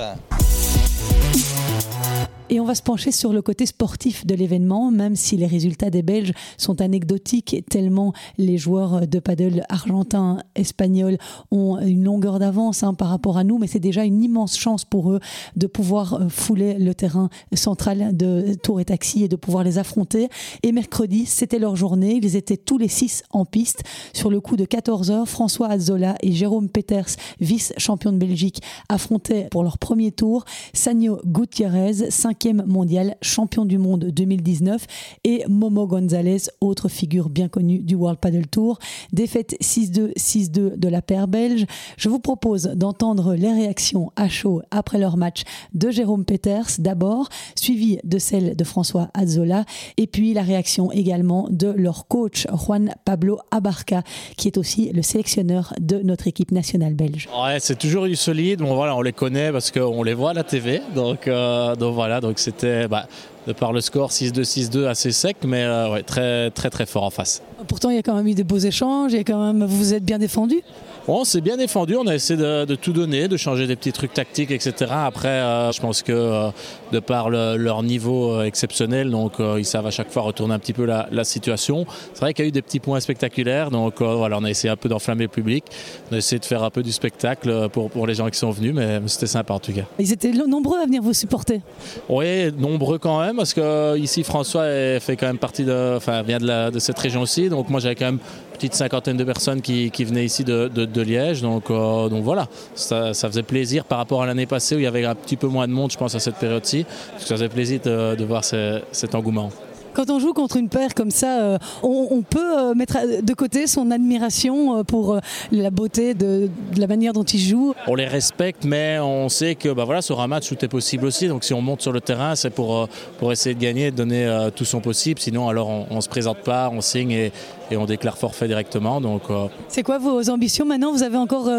et 2.51 2.59
on 2.59 2.65
va 2.65 2.75
se 2.75 2.83
pencher 2.83 3.11
sur 3.11 3.31
le 3.31 3.41
côté 3.41 3.65
sportif 3.65 4.25
de 4.25 4.35
l'événement, 4.35 4.91
même 4.91 5.15
si 5.15 5.37
les 5.37 5.47
résultats 5.47 5.89
des 5.89 6.01
Belges 6.01 6.33
sont 6.57 6.81
anecdotiques, 6.81 7.63
tellement 7.69 8.11
les 8.37 8.57
joueurs 8.57 9.07
de 9.07 9.19
paddle 9.19 9.63
argentins, 9.69 10.37
espagnols 10.55 11.17
ont 11.51 11.79
une 11.79 12.03
longueur 12.03 12.39
d'avance 12.39 12.83
hein, 12.83 12.93
par 12.93 13.07
rapport 13.07 13.37
à 13.37 13.45
nous, 13.45 13.57
mais 13.57 13.67
c'est 13.67 13.79
déjà 13.79 14.03
une 14.03 14.21
immense 14.21 14.59
chance 14.59 14.83
pour 14.83 15.13
eux 15.13 15.21
de 15.55 15.65
pouvoir 15.65 16.15
euh, 16.15 16.27
fouler 16.27 16.73
le 16.73 16.93
terrain 16.93 17.29
central 17.53 18.17
de 18.17 18.53
Tour 18.61 18.81
et 18.81 18.85
Taxi 18.85 19.23
et 19.23 19.27
de 19.29 19.37
pouvoir 19.37 19.63
les 19.63 19.77
affronter. 19.77 20.27
Et 20.61 20.73
mercredi, 20.73 21.25
c'était 21.25 21.57
leur 21.57 21.77
journée. 21.77 22.19
Ils 22.21 22.35
étaient 22.35 22.57
tous 22.57 22.77
les 22.77 22.89
six 22.89 23.23
en 23.31 23.45
piste. 23.45 23.83
Sur 24.11 24.29
le 24.29 24.41
coup 24.41 24.57
de 24.57 24.65
14 24.65 25.09
heures, 25.09 25.29
François 25.29 25.69
Azzola 25.69 26.15
et 26.21 26.33
Jérôme 26.33 26.67
Peters, 26.67 27.15
vice-champion 27.39 28.11
de 28.11 28.17
Belgique, 28.17 28.61
affrontaient 28.89 29.47
pour 29.51 29.63
leur 29.63 29.77
premier 29.77 30.11
tour 30.11 30.43
Sanyo 30.73 31.21
Gutiérrez, 31.25 32.09
5 32.09 32.40
mondial, 32.49 33.15
champion 33.21 33.65
du 33.65 33.77
monde 33.77 34.05
2019, 34.05 34.85
et 35.23 35.43
Momo 35.47 35.87
Gonzalez, 35.87 36.49
autre 36.59 36.89
figure 36.89 37.29
bien 37.29 37.47
connue 37.47 37.79
du 37.79 37.95
World 37.95 38.19
Paddle 38.19 38.47
Tour. 38.47 38.79
Défaite 39.13 39.55
6-2, 39.61 40.13
6-2 40.17 40.77
de 40.77 40.87
la 40.87 41.01
paire 41.01 41.27
belge. 41.27 41.65
Je 41.97 42.09
vous 42.09 42.19
propose 42.19 42.63
d'entendre 42.75 43.35
les 43.35 43.51
réactions 43.51 44.11
à 44.15 44.29
chaud 44.29 44.61
après 44.71 44.97
leur 44.97 45.17
match 45.17 45.43
de 45.73 45.89
Jérôme 45.89 46.25
Peters 46.25 46.67
d'abord, 46.79 47.29
suivi 47.55 47.99
de 48.03 48.17
celle 48.17 48.55
de 48.55 48.63
François 48.63 49.09
Azzola, 49.13 49.65
et 49.97 50.07
puis 50.07 50.33
la 50.33 50.43
réaction 50.43 50.91
également 50.91 51.47
de 51.49 51.67
leur 51.67 52.07
coach 52.07 52.47
Juan 52.53 52.93
Pablo 53.05 53.39
Abarca, 53.51 54.03
qui 54.37 54.47
est 54.47 54.57
aussi 54.57 54.91
le 54.91 55.01
sélectionneur 55.01 55.73
de 55.79 55.99
notre 55.99 56.27
équipe 56.27 56.51
nationale 56.51 56.93
belge. 56.93 57.29
Ouais, 57.37 57.59
c'est 57.59 57.77
toujours 57.77 58.05
eu 58.05 58.15
solide. 58.15 58.59
Bon, 58.59 58.75
voilà, 58.75 58.95
on 58.95 59.01
les 59.01 59.13
connaît 59.13 59.51
parce 59.51 59.71
qu'on 59.71 60.03
les 60.03 60.13
voit 60.13 60.31
à 60.31 60.33
la 60.33 60.43
TV. 60.43 60.81
Donc, 60.95 61.27
euh, 61.27 61.75
donc 61.75 61.93
voilà, 61.93 62.21
donc 62.21 62.30
c'était 62.39 62.87
bah, 62.87 63.07
de 63.47 63.53
par 63.53 63.73
le 63.73 63.81
score 63.81 64.11
6-2, 64.11 64.43
6-2 64.43 64.85
assez 64.85 65.11
sec, 65.11 65.37
mais 65.45 65.63
euh, 65.63 65.91
ouais, 65.91 66.03
très 66.03 66.51
très 66.51 66.69
très 66.69 66.85
fort 66.85 67.03
en 67.03 67.09
face. 67.09 67.41
Pourtant, 67.67 67.89
il 67.89 67.95
y 67.95 67.99
a 67.99 68.03
quand 68.03 68.15
même 68.15 68.27
eu 68.27 68.33
des 68.33 68.43
beaux 68.43 68.57
échanges, 68.57 69.13
et 69.13 69.23
quand 69.23 69.43
même, 69.43 69.65
vous 69.65 69.77
vous 69.77 69.93
êtes 69.93 70.03
bien 70.03 70.19
défendu. 70.19 70.61
On 71.07 71.23
s'est 71.23 71.41
bien 71.41 71.57
défendu, 71.57 71.95
on 71.95 72.05
a 72.05 72.13
essayé 72.13 72.39
de, 72.39 72.75
tout 72.75 72.93
donner, 72.93 73.27
de 73.27 73.37
changer 73.37 73.65
des 73.65 73.75
petits 73.75 73.91
trucs 73.91 74.13
tactiques, 74.13 74.51
etc. 74.51 74.91
Après, 74.91 75.27
euh, 75.27 75.71
je 75.71 75.81
pense 75.81 76.03
que 76.03 76.11
euh, 76.11 76.49
de 76.91 76.99
par 76.99 77.29
leur 77.29 77.83
niveau 77.83 78.31
euh, 78.31 78.43
exceptionnel, 78.43 79.09
donc 79.11 79.33
ils 79.57 79.65
savent 79.65 79.87
à 79.87 79.91
chaque 79.91 80.11
fois 80.11 80.23
retourner 80.23 80.53
un 80.53 80.59
petit 80.59 80.73
peu 80.73 80.85
la, 80.85 81.23
situation. 81.23 81.85
C'est 82.13 82.21
vrai 82.21 82.33
qu'il 82.33 82.45
y 82.45 82.47
a 82.47 82.49
eu 82.49 82.51
des 82.51 82.61
petits 82.61 82.79
points 82.79 82.99
spectaculaires, 82.99 83.69
donc 83.69 84.01
voilà, 84.01 84.37
on 84.39 84.43
a 84.43 84.49
essayé 84.49 84.71
un 84.71 84.75
peu 84.75 84.89
d'enflammer 84.89 85.23
le 85.23 85.29
public, 85.29 85.63
on 86.11 86.15
a 86.15 86.17
essayé 86.17 86.39
de 86.39 86.45
faire 86.45 86.63
un 86.63 86.69
peu 86.69 86.81
du 86.81 86.91
spectacle 86.91 87.69
pour, 87.69 87.89
pour 87.91 88.07
les 88.07 88.15
gens 88.15 88.29
qui 88.29 88.37
sont 88.37 88.49
venus, 88.49 88.73
mais 88.73 88.99
c'était 89.05 89.27
sympa 89.27 89.53
en 89.53 89.59
tout 89.59 89.71
cas. 89.71 89.83
Ils 89.99 90.11
étaient 90.11 90.31
nombreux 90.31 90.79
à 90.79 90.85
venir 90.85 91.01
vous 91.01 91.13
supporter 91.13 91.61
Oui, 92.09 92.51
nombreux 92.57 92.97
quand 92.97 93.21
même, 93.21 93.37
parce 93.37 93.53
que 93.53 93.97
ici 93.97 94.23
François 94.23 94.65
fait 94.99 95.15
quand 95.15 95.27
même 95.27 95.37
partie 95.37 95.63
de, 95.63 95.95
enfin, 95.95 96.23
vient 96.23 96.39
de, 96.39 96.71
de 96.71 96.79
cette 96.79 96.97
région 96.97 97.21
aussi, 97.21 97.49
donc 97.49 97.69
moi 97.69 97.79
j'avais 97.79 97.95
quand 97.95 98.05
même 98.05 98.19
petite 98.61 98.75
cinquantaine 98.75 99.17
de 99.17 99.23
personnes 99.23 99.61
qui, 99.61 99.89
venaient 100.03 100.25
ici 100.25 100.43
de, 100.43 101.01
Liège. 101.01 101.41
Donc, 101.41 101.71
euh, 101.71 102.09
donc 102.09 102.23
voilà, 102.23 102.47
ça, 102.75 103.13
faisait 103.13 103.41
plaisir 103.41 103.85
par 103.85 103.97
rapport 103.97 104.21
à 104.21 104.27
l'année 104.27 104.45
passée 104.45 104.75
où 104.75 104.79
il 104.79 104.83
y 104.83 104.87
avait 104.87 105.03
un 105.03 105.15
petit 105.15 105.35
peu 105.35 105.47
moins 105.47 105.67
de 105.67 105.73
monde, 105.73 105.91
je 105.91 105.97
pense, 105.97 106.13
à 106.13 106.19
cette 106.19 106.35
période-ci. 106.35 106.80
Ça 107.17 107.35
faisait 107.35 107.49
plaisir 107.49 107.79
de, 107.81 108.23
voir 108.23 108.43
cet 108.43 109.15
engouement. 109.15 109.49
Quand 109.93 110.09
on 110.09 110.19
joue 110.19 110.33
contre 110.33 110.55
une 110.55 110.69
paire 110.69 110.93
comme 110.95 111.11
ça, 111.11 111.41
euh, 111.41 111.57
on, 111.83 112.21
peut 112.21 112.39
euh, 112.39 112.73
mettre 112.73 112.97
de 113.21 113.33
côté 113.33 113.67
son 113.67 113.91
admiration 113.91 114.77
euh, 114.77 114.83
pour 114.83 115.19
la 115.51 115.69
beauté 115.69 116.13
de, 116.13 116.49
la 116.77 116.87
manière 116.87 117.11
dont 117.11 117.23
ils 117.23 117.39
jouent. 117.39 117.73
On 117.87 117.95
les 117.95 118.07
respecte, 118.07 118.63
mais 118.63 118.99
on 118.99 119.27
sait 119.27 119.55
que 119.55 119.69
bah 119.69 119.83
voilà, 119.83 120.01
sur 120.01 120.21
un 120.21 120.27
match, 120.27 120.47
tout 120.47 120.63
est 120.63 120.69
possible 120.69 121.05
aussi. 121.05 121.27
Donc 121.27 121.43
si 121.43 121.53
on 121.53 121.61
monte 121.61 121.81
sur 121.81 121.91
le 121.91 121.99
terrain, 121.99 122.35
c'est 122.35 122.51
pour, 122.51 122.87
pour 123.19 123.31
essayer 123.31 123.53
de 123.53 123.59
gagner, 123.59 123.91
de 123.91 123.97
donner 123.97 124.49
tout 124.55 124.65
son 124.65 124.79
possible. 124.79 125.19
Sinon, 125.19 125.49
alors 125.49 125.67
on 125.69 125.95
ne 125.95 126.01
se 126.01 126.09
présente 126.09 126.37
pas, 126.39 126.69
on 126.73 126.79
signe 126.79 127.11
et, 127.11 127.31
et 127.69 127.75
on 127.75 127.85
déclare 127.85 128.17
forfait 128.17 128.47
directement. 128.47 129.01
Donc, 129.01 129.23
C'est 129.67 129.83
quoi 129.83 129.97
vos 129.97 130.29
ambitions 130.29 130.65
maintenant? 130.65 130.91
Vous 130.91 131.03
avez 131.03 131.17
encore 131.17 131.49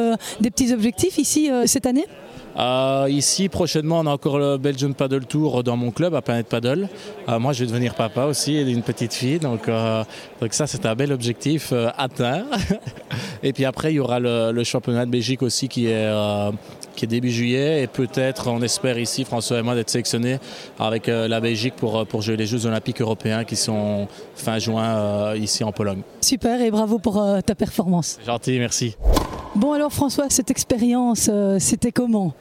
des 0.41 0.51
petits 0.51 0.73
objectifs 0.73 1.19
ici 1.19 1.51
cette 1.67 1.87
année? 1.87 2.07
Euh, 2.57 3.07
ici, 3.11 3.49
prochainement, 3.49 4.01
on 4.01 4.07
a 4.07 4.11
encore 4.11 4.39
le 4.39 4.59
Belgian 4.59 4.93
Paddle 4.93 5.25
Tour 5.25 5.63
dans 5.63 5.77
mon 5.77 5.91
club 5.91 6.15
à 6.15 6.23
Planet 6.23 6.47
Paddle. 6.47 6.89
Euh, 7.29 7.39
moi, 7.39 7.53
je 7.53 7.61
vais 7.61 7.67
devenir 7.67 7.95
papa 7.95 8.25
aussi 8.25 8.65
d'une 8.65 8.83
petite 8.83 9.15
fille. 9.15 9.39
Donc, 9.39 9.69
euh, 9.69 10.05
donc 10.41 10.53
ça, 10.53 10.67
c'est 10.67 10.85
un 10.87 10.95
bel 10.95 11.13
objectif 11.13 11.73
atteint. 11.97 12.45
et 13.43 13.53
puis 13.53 13.65
après, 13.65 13.93
il 13.93 13.97
y 13.97 14.01
aura 14.01 14.21
le, 14.21 14.63
championnat 14.65 15.07
de 15.07 15.11
Belgique 15.11 15.43
aussi 15.43 15.69
qui 15.69 15.87
est, 15.87 16.13
qui 16.95 17.05
est 17.05 17.09
début 17.09 17.31
juillet. 17.31 17.83
Et 17.83 17.87
peut-être, 17.87 18.49
on 18.49 18.61
espère 18.63 18.99
ici, 18.99 19.25
François 19.25 19.59
et 19.59 19.63
moi, 19.63 19.75
d'être 19.75 19.91
sélectionnés 19.91 20.39
avec 20.79 21.07
la 21.07 21.41
Belgique 21.41 21.75
pour, 21.77 22.07
pour 22.07 22.23
jouer 22.23 22.37
les 22.37 22.47
Jeux 22.47 22.67
olympiques 22.67 23.01
européens 23.01 23.45
qui 23.45 23.57
sont 23.57 24.07
fin 24.37 24.59
juin 24.59 25.35
ici 25.35 25.65
en 25.65 25.73
Pologne. 25.73 26.03
Super 26.21 26.61
et 26.61 26.71
bravo 26.71 26.99
pour 26.99 27.23
ta 27.45 27.55
performance. 27.55 28.19
Gentil, 28.25 28.59
merci. 28.59 28.97
Bon 29.55 29.73
alors 29.73 29.93
François, 29.93 30.31
cette 30.31 30.51
expérience, 30.51 31.29
euh, 31.31 31.59
c'était 31.61 31.93
comment? 31.93 32.33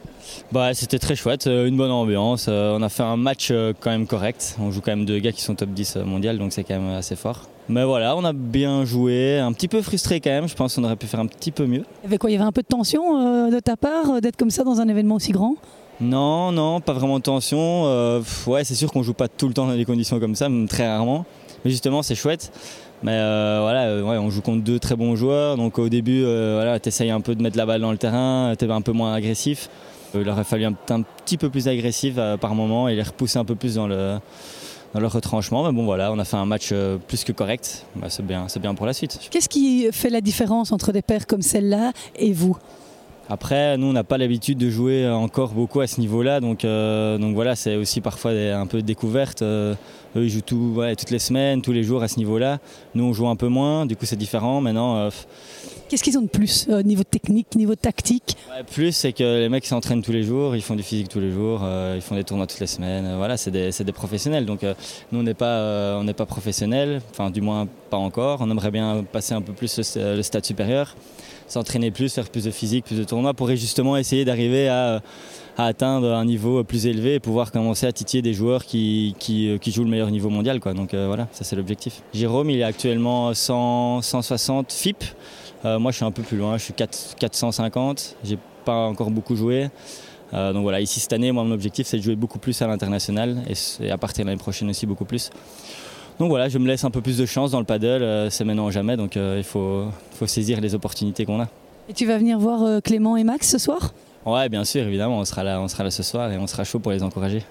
Bah, 0.53 0.73
C'était 0.73 0.97
très 0.97 1.17
chouette, 1.17 1.45
euh, 1.45 1.67
une 1.67 1.75
bonne 1.75 1.91
ambiance. 1.91 2.45
Euh, 2.47 2.77
on 2.77 2.81
a 2.81 2.87
fait 2.87 3.03
un 3.03 3.17
match 3.17 3.51
quand 3.81 3.89
même 3.89 4.07
correct. 4.07 4.55
On 4.61 4.71
joue 4.71 4.79
quand 4.79 4.91
même 4.91 5.03
deux 5.03 5.19
gars 5.19 5.33
qui 5.33 5.41
sont 5.41 5.53
top 5.53 5.71
10 5.71 5.97
mondial, 6.05 6.37
donc 6.37 6.53
c'est 6.53 6.63
quand 6.63 6.79
même 6.79 6.95
assez 6.95 7.17
fort. 7.17 7.49
Mais 7.67 7.83
voilà, 7.83 8.15
on 8.15 8.23
a 8.23 8.31
bien 8.31 8.85
joué, 8.85 9.39
un 9.39 9.51
petit 9.51 9.67
peu 9.67 9.81
frustré 9.81 10.21
quand 10.21 10.29
même. 10.29 10.47
Je 10.47 10.55
pense 10.55 10.75
qu'on 10.75 10.85
aurait 10.85 10.95
pu 10.95 11.05
faire 11.05 11.19
un 11.19 11.25
petit 11.25 11.51
peu 11.51 11.65
mieux. 11.65 11.83
Il 12.01 12.05
y 12.05 12.07
avait 12.07 12.17
quoi? 12.17 12.29
Il 12.29 12.33
y 12.33 12.35
avait 12.37 12.45
un 12.45 12.53
peu 12.53 12.61
de 12.61 12.67
tension 12.67 13.49
de 13.49 13.59
ta 13.59 13.75
part 13.75 14.21
d'être 14.21 14.37
comme 14.37 14.51
ça 14.51 14.63
dans 14.63 14.79
un 14.79 14.87
événement 14.87 15.15
aussi 15.15 15.33
grand? 15.33 15.55
Non, 15.99 16.53
non, 16.53 16.79
pas 16.79 16.93
vraiment 16.93 17.19
de 17.19 17.23
tension. 17.23 17.83
ouais, 18.47 18.63
c'est 18.63 18.75
sûr 18.75 18.89
qu'on 18.89 19.03
joue 19.03 19.13
pas 19.13 19.27
tout 19.27 19.49
le 19.49 19.53
temps 19.53 19.67
dans 19.67 19.75
des 19.75 19.85
conditions 19.85 20.17
comme 20.21 20.35
ça, 20.35 20.47
même 20.47 20.69
très 20.69 20.87
rarement. 20.87 21.25
mais 21.65 21.71
justement, 21.71 22.03
c'est 22.03 22.15
chouette. 22.15 22.53
Mais 23.03 23.17
voilà, 23.17 24.03
ouais, 24.03 24.17
on 24.17 24.29
joue 24.29 24.41
contre 24.41 24.63
deux 24.63 24.79
très 24.79 24.95
bons 24.95 25.15
joueurs. 25.15 25.57
Donc 25.57 25.79
au 25.79 25.89
début, 25.89 26.23
voilà, 26.23 26.79
tu 26.79 26.89
essayes 26.89 27.11
un 27.11 27.21
peu 27.21 27.35
de 27.35 27.41
mettre 27.41 27.57
la 27.57 27.65
balle 27.65 27.81
dans 27.81 27.91
le 27.91 27.97
terrain, 27.97 28.53
tu 28.57 28.65
es 28.65 28.71
un 28.71 28.81
peu 28.81 28.91
moins 28.91 29.13
agressif. 29.13 29.69
Il 30.13 30.27
aurait 30.27 30.43
fallu 30.43 30.65
un, 30.65 30.75
un 30.89 31.01
petit 31.01 31.37
peu 31.37 31.49
plus 31.49 31.67
agressif 31.67 32.15
par 32.39 32.53
moment 32.53 32.87
et 32.89 32.95
les 32.95 33.03
repousser 33.03 33.39
un 33.39 33.45
peu 33.45 33.55
plus 33.55 33.75
dans 33.75 33.87
le, 33.87 34.17
dans 34.93 35.07
retranchement. 35.07 35.63
Mais 35.63 35.71
bon, 35.71 35.85
voilà, 35.85 36.11
on 36.11 36.19
a 36.19 36.25
fait 36.25 36.37
un 36.37 36.45
match 36.45 36.69
euh, 36.71 36.97
plus 36.97 37.23
que 37.23 37.31
correct. 37.31 37.85
Bah, 37.95 38.07
c'est 38.09 38.25
bien, 38.25 38.47
bien 38.59 38.75
pour 38.75 38.85
la 38.85 38.93
suite. 38.93 39.19
Qu'est-ce 39.31 39.49
qui 39.49 39.87
fait 39.91 40.09
la 40.09 40.21
différence 40.21 40.71
entre 40.71 40.91
des 40.91 41.01
paires 41.01 41.27
comme 41.27 41.41
celle-là 41.41 41.93
et 42.15 42.33
vous? 42.33 42.57
Après, 43.31 43.77
nous, 43.77 43.87
on 43.87 43.93
n'a 43.93 44.03
pas 44.03 44.17
l'habitude 44.17 44.57
de 44.57 44.69
jouer 44.69 45.09
encore 45.09 45.53
beaucoup 45.53 45.79
à 45.79 45.87
ce 45.87 45.99
niveau-là, 45.99 46.39
donc, 46.39 46.65
euh, 46.65 47.17
donc 47.17 47.33
voilà, 47.33 47.55
c'est 47.55 47.75
aussi 47.75 48.01
parfois 48.01 48.31
un 48.31 48.67
peu 48.67 48.81
découverte. 48.81 49.41
Euh, 49.41 49.73
eux, 50.15 50.25
ils 50.25 50.29
jouent 50.29 50.41
tout, 50.41 50.81
toutes 50.97 51.11
les 51.11 51.19
semaines, 51.19 51.61
tous 51.61 51.71
les 51.71 51.83
jours 51.83 52.03
à 52.03 52.07
ce 52.07 52.17
niveau-là. 52.17 52.59
Nous, 52.93 53.03
on 53.03 53.13
joue 53.13 53.27
un 53.27 53.35
peu 53.35 53.47
moins, 53.47 53.85
du 53.85 53.95
coup, 53.95 54.05
c'est 54.05 54.17
différent. 54.17 54.59
Maintenant, 54.59 55.09
Qu'est-ce 55.91 56.03
qu'ils 56.03 56.17
ont 56.17 56.21
de 56.21 56.29
plus 56.29 56.69
au 56.69 56.81
niveau 56.83 57.03
technique, 57.03 57.53
niveau 57.57 57.75
tactique? 57.75 58.37
Plus, 58.73 58.93
c'est 58.93 59.11
que 59.11 59.41
les 59.41 59.49
mecs 59.49 59.65
s'entraînent 59.65 60.01
tous 60.01 60.13
les 60.13 60.23
jours, 60.23 60.55
ils 60.55 60.61
font 60.61 60.77
du 60.77 60.83
physique 60.83 61.09
tous 61.09 61.19
les 61.19 61.31
jours, 61.31 61.59
euh, 61.65 61.95
ils 61.97 62.01
font 62.01 62.15
des 62.15 62.23
tournois 62.23 62.47
toutes 62.47 62.61
les 62.61 62.67
semaines. 62.67 63.05
Euh, 63.05 63.17
voilà, 63.17 63.35
c'est 63.35 63.51
des, 63.51 63.71
des, 63.71 63.91
professionnels. 63.91 64.45
Donc 64.45 64.63
euh, 64.63 64.73
nous, 65.11 65.19
on 65.19 65.23
n'est 65.23 65.33
pas, 65.33 65.97
on 65.99 66.05
n'est 66.05 66.13
pas 66.13 66.25
professionnels, 66.25 67.01
enfin 67.09 67.29
du 67.29 67.41
moins 67.41 67.67
encore. 67.97 68.39
On 68.41 68.49
aimerait 68.49 68.71
bien 68.71 69.03
passer 69.09 69.33
un 69.33 69.41
peu 69.41 69.53
plus 69.53 69.77
le, 69.95 70.21
stade 70.21 70.45
supérieur, 70.45 70.95
s'entraîner 71.47 71.91
plus, 71.91 72.13
faire 72.13 72.29
plus 72.29 72.45
de 72.45 72.51
physique, 72.51 72.85
plus 72.85 72.97
de 72.97 73.03
tournois, 73.03 73.33
pour 73.33 73.49
justement 73.49 73.97
essayer 73.97 74.25
d'arriver 74.25 74.67
à, 74.67 75.01
atteindre 75.57 76.13
un 76.13 76.25
niveau 76.25 76.63
plus 76.63 76.87
élevé 76.87 77.15
et 77.15 77.19
pouvoir 77.19 77.51
commencer 77.51 77.85
à 77.85 77.91
titiller 77.91 78.23
des 78.23 78.33
joueurs 78.33 78.65
qui, 78.65 79.15
jouent 79.67 79.83
le 79.83 79.89
meilleur 79.89 80.09
niveau 80.09 80.29
mondial. 80.29 80.59
Quoi. 80.59 80.73
Donc 80.73 80.95
voilà, 80.95 81.27
ça 81.33 81.43
c'est 81.43 81.55
l'objectif. 81.55 82.01
Jérôme, 82.13 82.49
il 82.49 82.59
est 82.59 82.63
actuellement 82.63 83.33
100, 83.33 84.01
160 84.01 84.71
FIP. 84.71 85.03
Euh, 85.65 85.79
moi, 85.79 85.91
je 85.91 85.97
suis 85.97 86.05
un 86.05 86.11
peu 86.11 86.23
plus 86.23 86.37
loin, 86.37 86.57
je 86.57 86.63
suis 86.63 86.73
4, 86.73 87.15
450. 87.19 88.17
J'ai 88.23 88.37
pas 88.65 88.87
encore 88.87 89.11
beaucoup 89.11 89.35
joué. 89.35 89.69
Euh, 90.33 90.53
donc 90.53 90.63
voilà, 90.63 90.79
ici 90.81 90.99
cette 90.99 91.13
année, 91.13 91.31
moi, 91.31 91.43
mon 91.43 91.51
objectif, 91.51 91.87
c'est 91.87 91.97
de 91.97 92.03
jouer 92.03 92.15
beaucoup 92.15 92.39
plus 92.39 92.61
à 92.61 92.67
l'international 92.67 93.43
et, 93.47 93.91
à 93.91 93.97
partir 93.97 94.23
de 94.23 94.29
l'année 94.29 94.39
prochaine 94.39 94.69
aussi 94.69 94.85
beaucoup 94.85 95.05
plus. 95.05 95.29
Donc 96.21 96.29
voilà, 96.29 96.49
je 96.49 96.59
me 96.59 96.67
laisse 96.67 96.83
un 96.83 96.91
peu 96.91 97.01
plus 97.01 97.17
de 97.17 97.25
chance 97.25 97.49
dans 97.49 97.57
le 97.57 97.65
paddle. 97.65 98.03
Euh, 98.03 98.29
c'est 98.29 98.43
maintenant 98.43 98.67
ou 98.67 98.71
jamais, 98.71 98.95
donc 98.95 99.15
il 99.15 99.43
faut, 99.43 99.85
faut, 100.11 100.27
saisir 100.27 100.61
les 100.61 100.75
opportunités 100.75 101.25
qu'on 101.25 101.41
a. 101.41 101.47
Et 101.89 101.93
tu 101.93 102.05
vas 102.05 102.19
venir 102.19 102.37
voir 102.37 102.79
Clément 102.83 103.17
et 103.17 103.23
Max 103.23 103.49
ce 103.49 103.57
soir? 103.57 103.91
Ouais, 104.23 104.47
bien 104.47 104.63
sûr, 104.63 104.83
évidemment, 104.83 105.17
on 105.17 105.25
sera 105.25 105.43
là, 105.43 105.59
on 105.59 105.67
sera 105.67 105.83
là 105.83 105.89
ce 105.89 106.03
soir 106.03 106.31
et 106.31 106.37
on 106.37 106.45
sera 106.45 106.63
chaud 106.63 106.77
pour 106.77 106.91
les 106.91 107.01
encourager. 107.01 107.41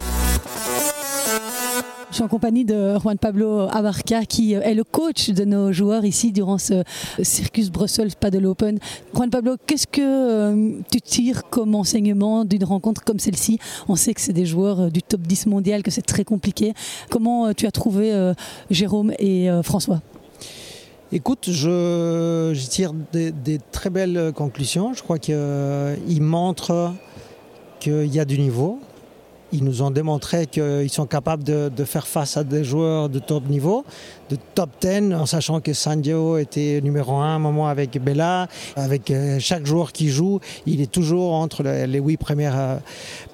En 2.21 2.29
compagnie 2.29 2.67
de 2.67 2.99
Juan 2.99 3.17
Pablo 3.17 3.61
Abarca 3.71 4.27
qui 4.27 4.53
est 4.53 4.75
le 4.75 4.85
coach 4.85 5.31
de 5.31 5.45
nos 5.47 5.73
joueurs 5.73 6.05
ici 6.05 6.33
durant 6.33 6.59
ce 6.59 6.85
Circus 7.23 7.71
Brussels 7.71 8.11
Paddle 8.19 8.45
Open. 8.45 8.79
Juan 9.15 9.31
Pablo, 9.31 9.57
qu'est-ce 9.67 9.87
que 9.87 10.01
euh, 10.03 10.73
tu 10.91 11.01
tires 11.01 11.49
comme 11.49 11.75
enseignement 11.75 12.45
d'une 12.45 12.65
rencontre 12.65 13.05
comme 13.05 13.19
celle-ci? 13.19 13.59
On 13.89 13.97
sait 13.97 14.13
que 14.13 14.21
c'est 14.21 14.35
des 14.35 14.45
joueurs 14.45 14.81
euh, 14.81 14.91
du 14.91 15.03
top 15.03 15.23
10 15.23 15.47
mondial, 15.47 15.83
que 15.83 15.91
c'est 15.91 16.03
très 16.03 16.25
compliqué. 16.25 16.75
Comment 17.09 17.47
euh, 17.47 17.53
tu 17.55 17.67
as 17.67 17.71
trouvé 17.71 18.13
Jérôme 18.71 19.13
et 19.19 19.49
François? 19.63 20.03
Écoute, 21.13 21.49
je, 21.51 22.53
tire 22.69 22.93
des, 23.13 23.33
des, 23.33 23.59
très 23.73 23.89
belles 23.89 24.33
conclusions. 24.35 24.93
Je 24.93 25.03
crois 25.03 25.19
qu'ils 25.19 26.21
montrent 26.21 26.93
qu'il 27.81 28.15
y 28.15 28.21
a 28.21 28.25
du 28.25 28.39
niveau, 28.39 28.79
ils 29.53 29.65
nous 29.65 29.83
ont 29.83 29.91
démontré 29.91 30.47
qu'ils 30.47 30.91
sont 30.91 31.07
capables 31.07 31.45
de, 31.45 31.85
faire 31.85 32.07
face 32.07 32.37
à 32.37 32.45
des 32.45 32.63
joueurs 32.63 33.09
de 33.09 33.19
top 33.19 33.49
niveau, 33.49 33.85
de 34.29 34.37
top 34.55 34.71
10, 34.81 35.15
en 35.15 35.27
sachant 35.27 35.61
que 35.61 35.73
Sandio 35.73 36.39
était 36.39 36.81
numéro 36.83 37.17
1 37.17 37.25
à 37.25 37.29
un 37.29 37.39
moment 37.39 37.69
avec 37.69 38.03
Bella. 38.03 38.49
Avec 38.77 39.11
euh, 39.11 39.39
chaque 39.41 39.67
joueur 39.67 39.93
qui 39.93 40.09
joue, 40.09 40.41
il 40.67 40.81
est 40.81 40.91
toujours 40.91 41.33
entre 41.33 41.63
les 41.63 41.99
huit 41.99 42.17
premières 42.17 42.59
euh, 42.59 42.77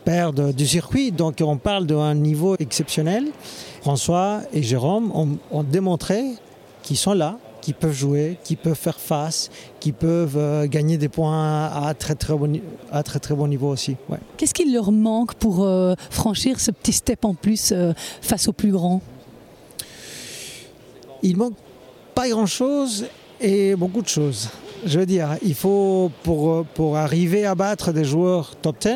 paires 0.05 0.33
du 0.33 0.67
circuit. 0.67 1.13
Donc 1.13 1.39
on 1.41 1.57
parle 1.57 1.87
d'un 1.87 2.15
niveau 2.15 2.57
exceptionnel. 2.59 3.27
François 3.83 4.41
et 4.53 4.63
Jérôme 4.63 5.13
ont 5.51 5.63
démontré 5.63 6.25
qu'ils 6.83 6.97
sont 6.97 7.15
là, 7.15 7.37
qui 7.67 7.73
peuvent 7.73 7.93
jouer, 7.93 8.39
qui 8.45 8.55
peuvent 8.55 8.79
faire 8.79 9.01
face, 9.01 9.51
qui 9.81 9.91
peuvent 9.91 10.37
euh, 10.37 10.69
gagner 10.69 10.99
des 10.99 11.09
points 11.09 11.65
à 11.65 11.95
très 11.95 12.15
très 12.15 12.33
bon, 12.33 12.61
à 12.93 13.03
très, 13.03 13.19
très 13.19 13.35
bon 13.35 13.49
niveau 13.49 13.69
aussi. 13.69 13.97
Qu'est-ce 14.37 14.55
qu'il 14.55 14.73
leur 14.73 14.93
manque 14.93 15.35
pour 15.35 15.65
euh, 15.65 15.97
franchir 16.11 16.61
ce 16.61 16.71
petit 16.71 16.93
step 16.93 17.25
en 17.25 17.35
plus 17.35 17.73
euh, 17.73 17.93
face 18.23 18.47
aux 18.47 18.53
plus 18.53 18.71
grands? 18.71 19.03
Il 21.25 21.37
manque 21.37 21.55
pas 22.15 22.29
grand-chose 22.29 23.07
et 23.41 23.75
beaucoup 23.75 24.03
de 24.03 24.09
choses. 24.09 24.49
Je 24.85 25.01
veux 25.01 25.07
dire, 25.07 25.31
il 25.43 25.55
faut 25.55 26.13
pour, 26.23 26.65
pour 26.67 26.97
arriver 26.97 27.47
à 27.47 27.57
battre 27.57 27.91
des 27.91 28.05
joueurs 28.05 28.55
top 28.63 28.77
10, 28.81 28.91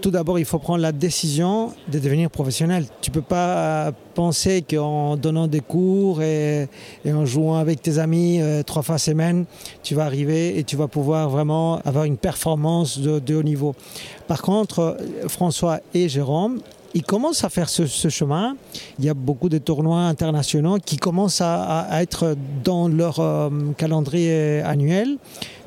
tout 0.00 0.10
d'abord, 0.10 0.38
il 0.38 0.44
faut 0.44 0.58
prendre 0.58 0.80
la 0.80 0.92
décision 0.92 1.72
de 1.88 1.98
devenir 1.98 2.30
professionnel. 2.30 2.86
Tu 3.00 3.10
ne 3.10 3.14
peux 3.14 3.22
pas 3.22 3.92
penser 4.14 4.62
qu'en 4.62 5.16
donnant 5.16 5.46
des 5.46 5.60
cours 5.60 6.22
et, 6.22 6.68
en 7.06 7.24
jouant 7.26 7.56
avec 7.56 7.82
tes 7.82 7.98
amis 7.98 8.40
euh, 8.40 8.62
trois 8.62 8.82
fois 8.82 8.98
semaine, 8.98 9.44
tu 9.82 9.94
vas 9.94 10.04
arriver 10.04 10.58
et 10.58 10.64
tu 10.64 10.76
vas 10.76 10.88
pouvoir 10.88 11.28
vraiment 11.28 11.80
avoir 11.84 12.04
une 12.04 12.16
performance 12.16 12.98
de 12.98 13.34
haut 13.34 13.42
niveau. 13.42 13.74
Par 14.26 14.42
contre, 14.42 14.96
François 15.28 15.80
et 15.94 16.08
Jérôme, 16.08 16.60
ils 16.94 17.04
commencent 17.04 17.44
à 17.44 17.48
faire 17.48 17.68
ce, 17.68 17.86
chemin. 18.08 18.56
Il 18.98 19.04
y 19.04 19.08
a 19.08 19.14
beaucoup 19.14 19.48
de 19.48 19.58
tournois 19.58 20.00
internationaux 20.00 20.78
qui 20.84 20.96
commencent 20.96 21.40
à, 21.40 21.86
être 22.02 22.36
dans 22.64 22.88
leur 22.88 23.20
euh, 23.20 23.48
calendrier 23.76 24.60
annuel. 24.62 25.18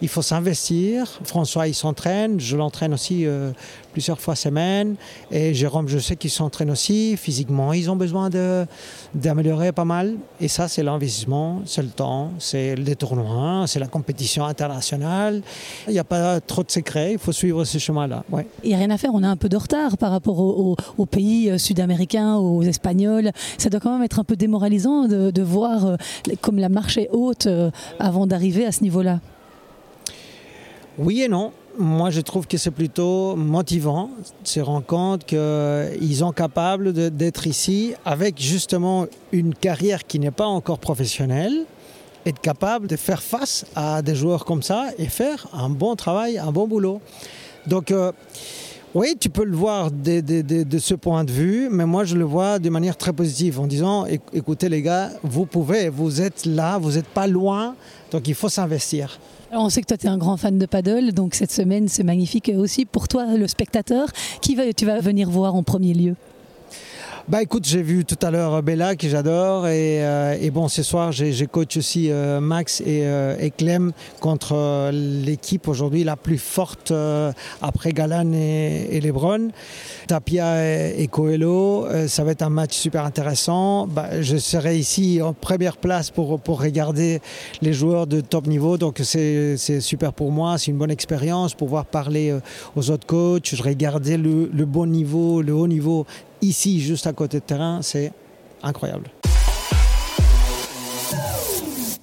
Il 0.03 0.10
faut 0.10 0.22
s'investir. 0.22 1.07
François, 1.24 1.69
il 1.69 1.74
s'entraîne. 1.74 2.38
Je 2.38 2.57
l'entraîne 2.57 2.93
aussi 2.93 3.25
euh, 3.25 3.51
plusieurs 3.93 4.19
fois 4.19 4.36
semaine. 4.36 4.95
Et 5.31 5.53
Jérôme, 5.53 5.88
je 5.88 5.98
sais 5.98 6.17
qu'il 6.17 6.29
s'entraîne 6.29 6.69
aussi. 6.69 7.15
Physiquement, 7.15 7.72
ils 7.72 7.89
ont 7.89 7.95
besoin 7.95 8.29
d'améliorer 9.15 9.72
pas 9.72 9.86
mal. 9.86 10.15
Et 10.41 10.50
ça, 10.50 10.67
c'est 10.67 10.83
l'investissement, 10.83 11.62
c'est 11.65 11.83
le 11.83 11.88
temps, 11.88 12.31
c'est 12.38 12.75
les 12.75 12.98
tournois, 12.98 13.63
c'est 13.65 13.79
la 13.79 13.88
compétition 13.88 14.43
internationale. 14.43 15.41
Il 15.88 15.93
n'y 15.93 16.00
a 16.00 16.03
pas 16.03 16.41
trop 16.41 16.63
de 16.63 16.72
secrets. 16.72 17.13
Il 17.13 17.17
faut 17.17 17.31
suivre 17.31 17.63
ce 17.63 17.77
chemin-là. 17.77 18.25
Il 18.62 18.72
n'y 18.72 18.75
a 18.75 18.79
rien 18.79 18.89
à 18.89 18.98
faire. 18.98 19.12
On 19.13 19.24
a 19.24 19.29
un 19.29 19.38
peu 19.38 19.48
de 19.48 19.55
retard 19.55 19.98
par 19.98 20.12
rapport 20.12 20.38
aux 20.38 21.05
pays 21.05 21.50
euh, 21.50 21.57
sud-américains, 21.57 22.36
aux 22.36 22.63
Espagnols. 22.63 23.31
Ça 23.57 23.69
doit 23.69 23.79
quand 23.79 23.93
même 23.93 24.03
être 24.03 24.19
un 24.19 24.25
peu 24.25 24.36
démoralisant 24.36 25.07
de, 25.07 25.41
voir 25.41 25.86
euh, 25.86 25.95
comme 26.41 26.60
la 26.60 26.67
marche 26.67 26.98
est 26.98 27.07
haute 27.13 27.48
avant 28.00 28.27
d'arriver 28.27 28.65
à 28.65 28.74
ce 28.74 28.83
niveau-là. 28.83 29.22
Oui 30.97 31.23
et 31.23 31.27
non. 31.27 31.51
Moi, 31.79 32.12
je 32.12 32.21
trouve 32.21 32.45
que 32.45 32.57
c'est 32.57 32.71
plutôt 32.71 33.35
motivant 33.35 34.12
de 34.43 34.47
se 34.47 34.59
rendre 34.59 34.85
compte 34.85 35.25
qu'ils 35.25 36.15
sont 36.15 36.31
capables 36.31 36.93
d'être 36.93 37.47
ici 37.47 37.95
avec 38.05 38.39
justement 38.39 39.07
une 39.31 39.55
carrière 39.55 40.05
qui 40.05 40.19
n'est 40.19 40.29
pas 40.29 40.45
encore 40.45 40.77
professionnelle, 40.77 41.65
être 42.27 42.39
capable 42.39 42.88
de 42.88 42.95
faire 42.95 43.23
face 43.23 43.65
à 43.75 44.03
des 44.03 44.13
joueurs 44.13 44.45
comme 44.45 44.62
ça 44.62 44.89
et 45.00 45.07
faire 45.07 45.47
un 45.51 45.69
bon 45.69 45.95
travail, 45.95 46.38
un 46.38 46.51
bon 46.51 46.67
boulot. 46.67 47.01
Donc, 47.65 47.91
oui, 48.93 49.15
tu 49.19 49.31
peux 49.31 49.43
le 49.43 49.55
voir 49.55 49.89
de, 49.89 50.77
ce 50.77 50.93
point 50.93 51.23
de 51.23 51.31
vue, 51.31 51.69
mais 51.71 51.88
moi 51.88 52.03
je 52.03 52.15
le 52.15 52.25
vois 52.25 52.59
de 52.59 52.69
manière 52.69 52.95
très 52.95 53.12
positive 53.12 53.59
en 53.59 53.65
disant 53.65 54.05
écoutez 54.31 54.69
les 54.69 54.83
gars, 54.83 55.09
vous 55.23 55.47
pouvez, 55.47 55.89
vous 55.89 56.21
êtes 56.21 56.45
là, 56.45 56.77
vous 56.77 56.91
n'êtes 56.91 57.07
pas 57.07 57.25
loin, 57.25 57.73
donc 58.12 58.27
il 58.27 58.35
faut 58.35 58.50
s'investir. 58.50 59.19
On 59.55 59.69
sait 59.69 59.81
que 59.81 59.88
toi 59.88 59.98
tu 59.98 60.07
es 60.07 60.10
un 60.10 60.17
grand 60.17 60.36
fan 60.36 60.57
de 60.57 60.65
paddle, 60.65 61.12
donc 61.12 61.36
cette 61.36 61.51
semaine 61.51 61.88
c'est 61.88 62.03
magnifique 62.03 62.51
aussi 62.57 62.86
pour 62.86 63.07
toi 63.07 63.38
le 63.38 63.48
spectateur. 63.48 64.07
Qui 64.41 64.55
va, 64.55 64.74
tu 64.74 64.86
vas 64.86 65.00
venir 65.00 65.29
voir 65.29 65.53
en 65.53 65.62
premier 65.62 65.93
lieu? 65.93 66.15
Bah 67.29 67.41
écoute, 67.41 67.65
j'ai 67.65 67.81
vu 67.81 68.03
tout 68.03 68.17
à 68.21 68.31
l'heure 68.31 68.61
Bella 68.61 68.97
que 68.97 69.07
j'adore 69.07 69.67
et, 69.67 70.05
euh, 70.05 70.35
et, 70.41 70.51
bon 70.51 70.67
ce 70.67 70.83
soir 70.83 71.13
j'ai 71.13 71.47
coach 71.47 71.77
aussi 71.77 72.11
euh, 72.11 72.41
Max 72.41 72.81
et, 72.81 73.03
euh, 73.05 73.49
Clem 73.57 73.93
contre 74.19 74.91
l'équipe 74.91 75.69
aujourd'hui 75.69 76.03
la 76.03 76.17
plus 76.17 76.37
forte 76.37 76.91
après 77.61 77.93
Galan 77.93 78.33
et, 78.33 78.99
Lebron. 78.99 79.51
Tapia 80.07 80.89
et, 80.89 81.07
Coelho, 81.07 81.87
ça 82.07 82.25
va 82.25 82.31
être 82.31 82.41
un 82.41 82.49
match 82.49 82.73
super 82.73 83.05
intéressant. 83.05 83.87
Bah, 83.87 84.21
je 84.21 84.35
serai 84.35 84.77
ici 84.77 85.21
en 85.21 85.31
première 85.31 85.77
place 85.77 86.11
pour, 86.11 86.41
pour 86.41 86.61
regarder 86.61 87.21
les 87.61 87.71
joueurs 87.71 88.05
de 88.05 88.19
top 88.19 88.47
niveau 88.47 88.77
donc 88.77 88.99
c'est 89.01 89.79
super 89.79 90.11
pour 90.11 90.33
moi, 90.33 90.57
c'est 90.57 90.71
une 90.71 90.77
bonne 90.77 90.91
expérience 90.91 91.53
pouvoir 91.53 91.85
parler 91.85 92.37
aux 92.75 92.89
autres 92.89 93.07
coachs, 93.07 93.49
regarder 93.63 94.17
le, 94.17 94.49
le 94.53 94.65
bon 94.65 94.87
niveau, 94.87 95.41
le 95.41 95.53
haut 95.53 95.67
niveau 95.67 96.05
ici, 96.43 96.79
juste 96.79 97.07
à 97.07 97.13
côté 97.13 97.39
de 97.39 97.45
terrain, 97.45 97.81
c'est 97.81 98.12
incroyable. 98.62 99.09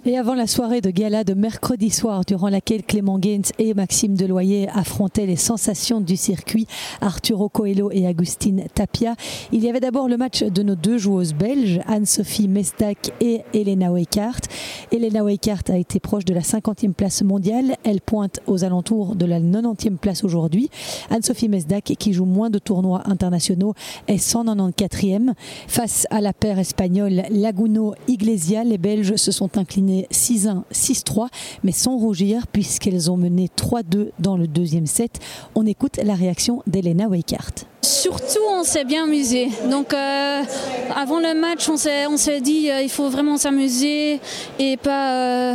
Et 0.06 0.16
avant 0.16 0.32
la 0.32 0.46
soirée 0.46 0.80
de 0.80 0.88
gala 0.88 1.24
de 1.24 1.34
mercredi 1.34 1.90
soir, 1.90 2.24
durant 2.26 2.48
laquelle 2.48 2.82
Clément 2.84 3.18
Gaines 3.18 3.44
et 3.58 3.74
Maxime 3.74 4.16
Deloyer 4.16 4.66
affrontaient 4.70 5.26
les 5.26 5.36
sensations 5.36 6.00
du 6.00 6.16
circuit, 6.16 6.66
Arturo 7.02 7.50
Coelho 7.50 7.90
et 7.92 8.06
Agustine 8.06 8.64
Tapia, 8.74 9.14
il 9.52 9.62
y 9.62 9.68
avait 9.68 9.78
d'abord 9.78 10.08
le 10.08 10.16
match 10.16 10.42
de 10.42 10.62
nos 10.62 10.74
deux 10.74 10.96
joueuses 10.96 11.34
belges, 11.34 11.80
Anne-Sophie 11.86 12.48
Mesdak 12.48 13.12
et 13.20 13.42
Elena 13.52 13.92
Weikart. 13.92 14.40
Elena 14.90 15.22
Weikart 15.22 15.64
a 15.68 15.76
été 15.76 16.00
proche 16.00 16.24
de 16.24 16.32
la 16.32 16.40
50e 16.40 16.94
place 16.94 17.22
mondiale. 17.22 17.76
Elle 17.84 18.00
pointe 18.00 18.40
aux 18.46 18.64
alentours 18.64 19.16
de 19.16 19.26
la 19.26 19.38
90e 19.38 19.98
place 19.98 20.24
aujourd'hui. 20.24 20.70
Anne-Sophie 21.10 21.50
Mesdak, 21.50 21.84
qui 21.98 22.14
joue 22.14 22.24
moins 22.24 22.48
de 22.48 22.58
tournois 22.58 23.02
internationaux, 23.04 23.74
est 24.08 24.16
194e. 24.16 25.34
Face 25.68 26.06
à 26.08 26.22
la 26.22 26.32
paire 26.32 26.58
espagnole 26.58 27.24
Laguno 27.30 27.92
Iglesia, 28.08 28.64
les 28.64 28.78
Belges 28.78 29.16
se 29.16 29.30
sont 29.30 29.58
inclinés 29.58 29.90
6-1, 30.12 30.62
6-3, 30.72 31.28
mais 31.64 31.72
sans 31.72 31.96
rougir 31.96 32.46
puisqu'elles 32.46 33.10
ont 33.10 33.16
mené 33.16 33.48
3-2 33.56 34.10
dans 34.18 34.36
le 34.36 34.46
deuxième 34.46 34.86
set. 34.86 35.18
On 35.54 35.66
écoute 35.66 35.98
la 36.02 36.14
réaction 36.14 36.62
d'Elena 36.66 37.08
Weikart. 37.08 37.52
Surtout, 37.82 38.40
on 38.48 38.62
s'est 38.62 38.84
bien 38.84 39.04
amusé. 39.04 39.48
Donc, 39.70 39.94
euh, 39.94 40.42
avant 40.94 41.18
le 41.18 41.38
match, 41.38 41.68
on 41.68 41.76
s'est, 41.76 42.06
on 42.06 42.16
s'est 42.16 42.40
dit 42.40 42.70
euh, 42.70 42.82
il 42.82 42.90
faut 42.90 43.08
vraiment 43.08 43.36
s'amuser 43.36 44.20
et 44.58 44.76
pas. 44.76 45.52
Euh, 45.52 45.54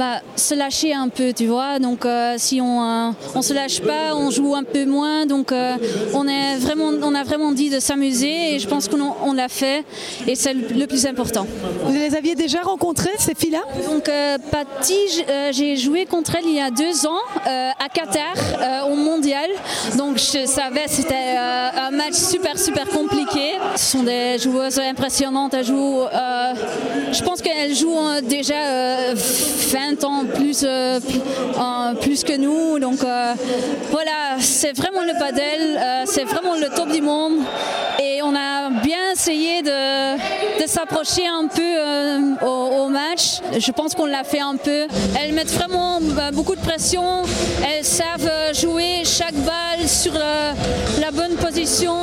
bah, 0.00 0.22
se 0.34 0.54
lâcher 0.54 0.94
un 0.94 1.10
peu, 1.10 1.34
tu 1.34 1.46
vois. 1.46 1.78
Donc 1.78 2.06
euh, 2.06 2.36
si 2.38 2.58
on 2.58 2.82
euh, 2.82 3.10
on 3.34 3.42
se 3.42 3.52
lâche 3.52 3.82
pas, 3.82 4.14
on 4.14 4.30
joue 4.30 4.54
un 4.54 4.64
peu 4.64 4.86
moins. 4.86 5.26
Donc 5.26 5.52
euh, 5.52 5.76
on 6.14 6.26
est 6.26 6.56
vraiment 6.56 6.90
on 7.02 7.14
a 7.14 7.22
vraiment 7.22 7.52
dit 7.52 7.68
de 7.68 7.80
s'amuser 7.80 8.54
et 8.54 8.58
je 8.58 8.66
pense 8.66 8.88
qu'on 8.88 9.14
on 9.22 9.34
l'a 9.34 9.50
fait 9.50 9.84
et 10.26 10.34
c'est 10.36 10.54
le 10.54 10.86
plus 10.86 11.04
important. 11.04 11.46
Vous 11.84 11.92
les 11.92 12.14
aviez 12.14 12.34
déjà 12.34 12.62
rencontrées 12.62 13.16
ces 13.18 13.34
filles-là? 13.34 13.62
Donc 13.90 14.10
Patty, 14.50 15.22
j'ai 15.52 15.76
joué 15.76 16.06
contre 16.06 16.36
elle 16.36 16.46
il 16.46 16.54
y 16.54 16.60
a 16.60 16.70
deux 16.70 17.06
ans 17.06 17.20
à 17.44 17.88
Qatar 17.92 18.88
au 18.90 18.94
mondial. 18.94 19.50
Donc 19.98 20.16
je 20.16 20.46
savais 20.46 20.86
c'était 20.86 21.36
un 21.76 21.90
match 21.90 22.14
super 22.14 22.58
super 22.58 22.88
compliqué. 22.88 23.58
Ce 23.76 23.92
sont 23.92 24.02
des 24.02 24.38
joueuses 24.38 24.78
impressionnantes. 24.78 25.52
Elles 25.52 25.66
jouent, 25.66 26.04
je 27.12 27.22
pense 27.22 27.42
qu'elles 27.42 27.74
jouent 27.74 28.20
déjà 28.22 29.12
20 29.14 29.89
plus, 29.96 30.64
euh, 30.64 31.00
plus 32.00 32.24
que 32.24 32.36
nous. 32.36 32.78
Donc 32.78 33.02
euh, 33.02 33.34
voilà, 33.90 34.36
c'est 34.38 34.76
vraiment 34.76 35.02
le 35.02 35.18
padel, 35.18 35.78
euh, 35.78 36.02
c'est 36.06 36.24
vraiment 36.24 36.54
le 36.56 36.68
top 36.74 36.90
du 36.90 37.00
monde. 37.00 37.38
Et 38.02 38.22
on 38.22 38.34
a 38.34 38.70
bien 38.82 39.12
essayé 39.12 39.62
de, 39.62 40.62
de 40.62 40.66
s'approcher 40.66 41.26
un 41.26 41.46
peu 41.48 42.46
au, 42.46 42.88
match. 42.88 43.40
Je 43.56 43.70
pense 43.72 43.94
qu'on 43.94 44.06
l'a 44.06 44.24
fait 44.24 44.40
un 44.40 44.56
peu. 44.56 44.86
Elles 45.20 45.32
mettent 45.32 45.52
vraiment 45.52 46.00
beaucoup 46.32 46.56
de 46.56 46.60
pression. 46.60 47.22
Elles 47.62 47.84
savent 47.84 48.30
jouer 48.54 49.02
chaque 49.04 49.34
balle 49.34 49.86
sur 49.86 50.12
la 50.14 51.10
bonne 51.12 51.36
position. 51.36 51.94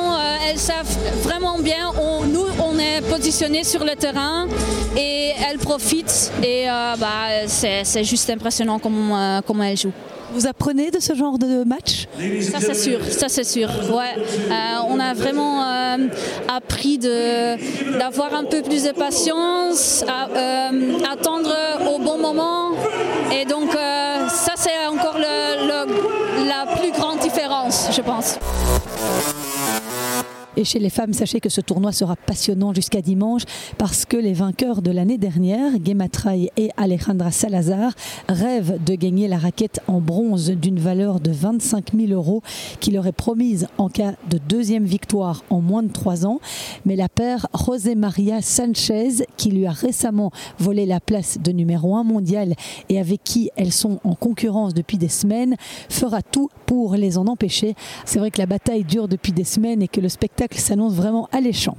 elles 0.48 0.58
savent 0.58 0.96
vraiment 1.22 1.58
bien. 1.58 1.92
On, 2.00 2.24
nous, 2.24 2.47
on 2.78 2.80
est 2.80 3.00
positionné 3.10 3.64
sur 3.64 3.84
le 3.84 3.96
terrain 3.96 4.46
et 4.96 5.32
elles 5.48 5.58
profitent. 5.58 6.32
Et 6.42 6.66
bah, 6.98 7.46
c'est 7.46 8.04
juste 8.04 8.30
impressionnant 8.30 8.78
comment, 8.78 9.40
comment 9.42 9.64
elle 9.64 9.76
joue. 9.76 9.92
Vous 10.32 10.46
apprenez 10.46 10.90
de 10.90 11.00
ce 11.00 11.14
genre 11.14 11.38
de 11.38 11.64
match? 11.64 12.06
Ça 12.42 12.60
c'est 12.60 12.74
sûr, 12.74 12.98
ça 13.10 13.28
c'est 13.28 13.44
sûr. 13.44 13.68
Ouais. 13.90 14.14
Euh, 14.50 14.52
on 14.88 15.00
a 15.00 15.14
vraiment 15.14 15.62
euh, 15.62 15.96
appris 16.54 16.98
d'avoir 16.98 18.34
un 18.34 18.44
peu 18.44 18.62
plus 18.62 18.84
de 18.84 18.92
patience, 18.92 20.04
à, 20.06 20.28
euh, 20.28 20.98
attendre 21.10 21.50
au 21.90 21.98
bon 21.98 22.18
moment. 22.18 22.72
Et 23.32 23.46
donc 23.46 23.72
ça 23.72 24.52
c'est 24.56 24.86
encore 24.86 25.16
le, 25.18 26.46
la 26.46 26.66
plus 26.76 26.92
grande 26.92 27.20
différence, 27.20 27.88
je 27.90 28.02
pense. 28.02 28.38
Et 30.58 30.64
chez 30.64 30.80
les 30.80 30.90
femmes, 30.90 31.12
sachez 31.12 31.38
que 31.38 31.50
ce 31.50 31.60
tournoi 31.60 31.92
sera 31.92 32.16
passionnant 32.16 32.74
jusqu'à 32.74 33.00
dimanche 33.00 33.42
parce 33.78 34.04
que 34.04 34.16
les 34.16 34.32
vainqueurs 34.32 34.82
de 34.82 34.90
l'année 34.90 35.16
dernière, 35.16 35.70
Gematraï 35.80 36.50
et 36.56 36.70
Alejandra 36.76 37.30
Salazar, 37.30 37.92
rêvent 38.28 38.82
de 38.84 38.96
gagner 38.96 39.28
la 39.28 39.38
raquette 39.38 39.80
en 39.86 40.00
bronze 40.00 40.50
d'une 40.50 40.80
valeur 40.80 41.20
de 41.20 41.30
25 41.30 41.92
000 41.94 42.10
euros 42.10 42.42
qui 42.80 42.90
leur 42.90 43.06
est 43.06 43.12
promise 43.12 43.68
en 43.78 43.88
cas 43.88 44.14
de 44.30 44.38
deuxième 44.38 44.84
victoire 44.84 45.44
en 45.48 45.60
moins 45.60 45.84
de 45.84 45.92
trois 45.92 46.26
ans. 46.26 46.40
Mais 46.84 46.96
la 46.96 47.08
paire 47.08 47.46
José 47.54 47.94
Maria 47.94 48.42
Sanchez, 48.42 49.26
qui 49.36 49.52
lui 49.52 49.64
a 49.64 49.70
récemment 49.70 50.32
volé 50.58 50.86
la 50.86 50.98
place 50.98 51.38
de 51.40 51.52
numéro 51.52 51.94
1 51.94 52.02
mondial 52.02 52.54
et 52.88 52.98
avec 52.98 53.22
qui 53.22 53.48
elles 53.54 53.70
sont 53.70 54.00
en 54.02 54.16
concurrence 54.16 54.74
depuis 54.74 54.98
des 54.98 55.06
semaines, 55.06 55.54
fera 55.88 56.20
tout 56.20 56.50
pour 56.66 56.96
les 56.96 57.16
en 57.16 57.28
empêcher. 57.28 57.76
C'est 58.04 58.18
vrai 58.18 58.32
que 58.32 58.38
la 58.38 58.46
bataille 58.46 58.82
dure 58.82 59.06
depuis 59.06 59.30
des 59.30 59.44
semaines 59.44 59.82
et 59.82 59.88
que 59.88 60.00
le 60.00 60.08
spectacle 60.08 60.47
s'annonce 60.56 60.94
vraiment 60.94 61.28
alléchant. 61.32 61.76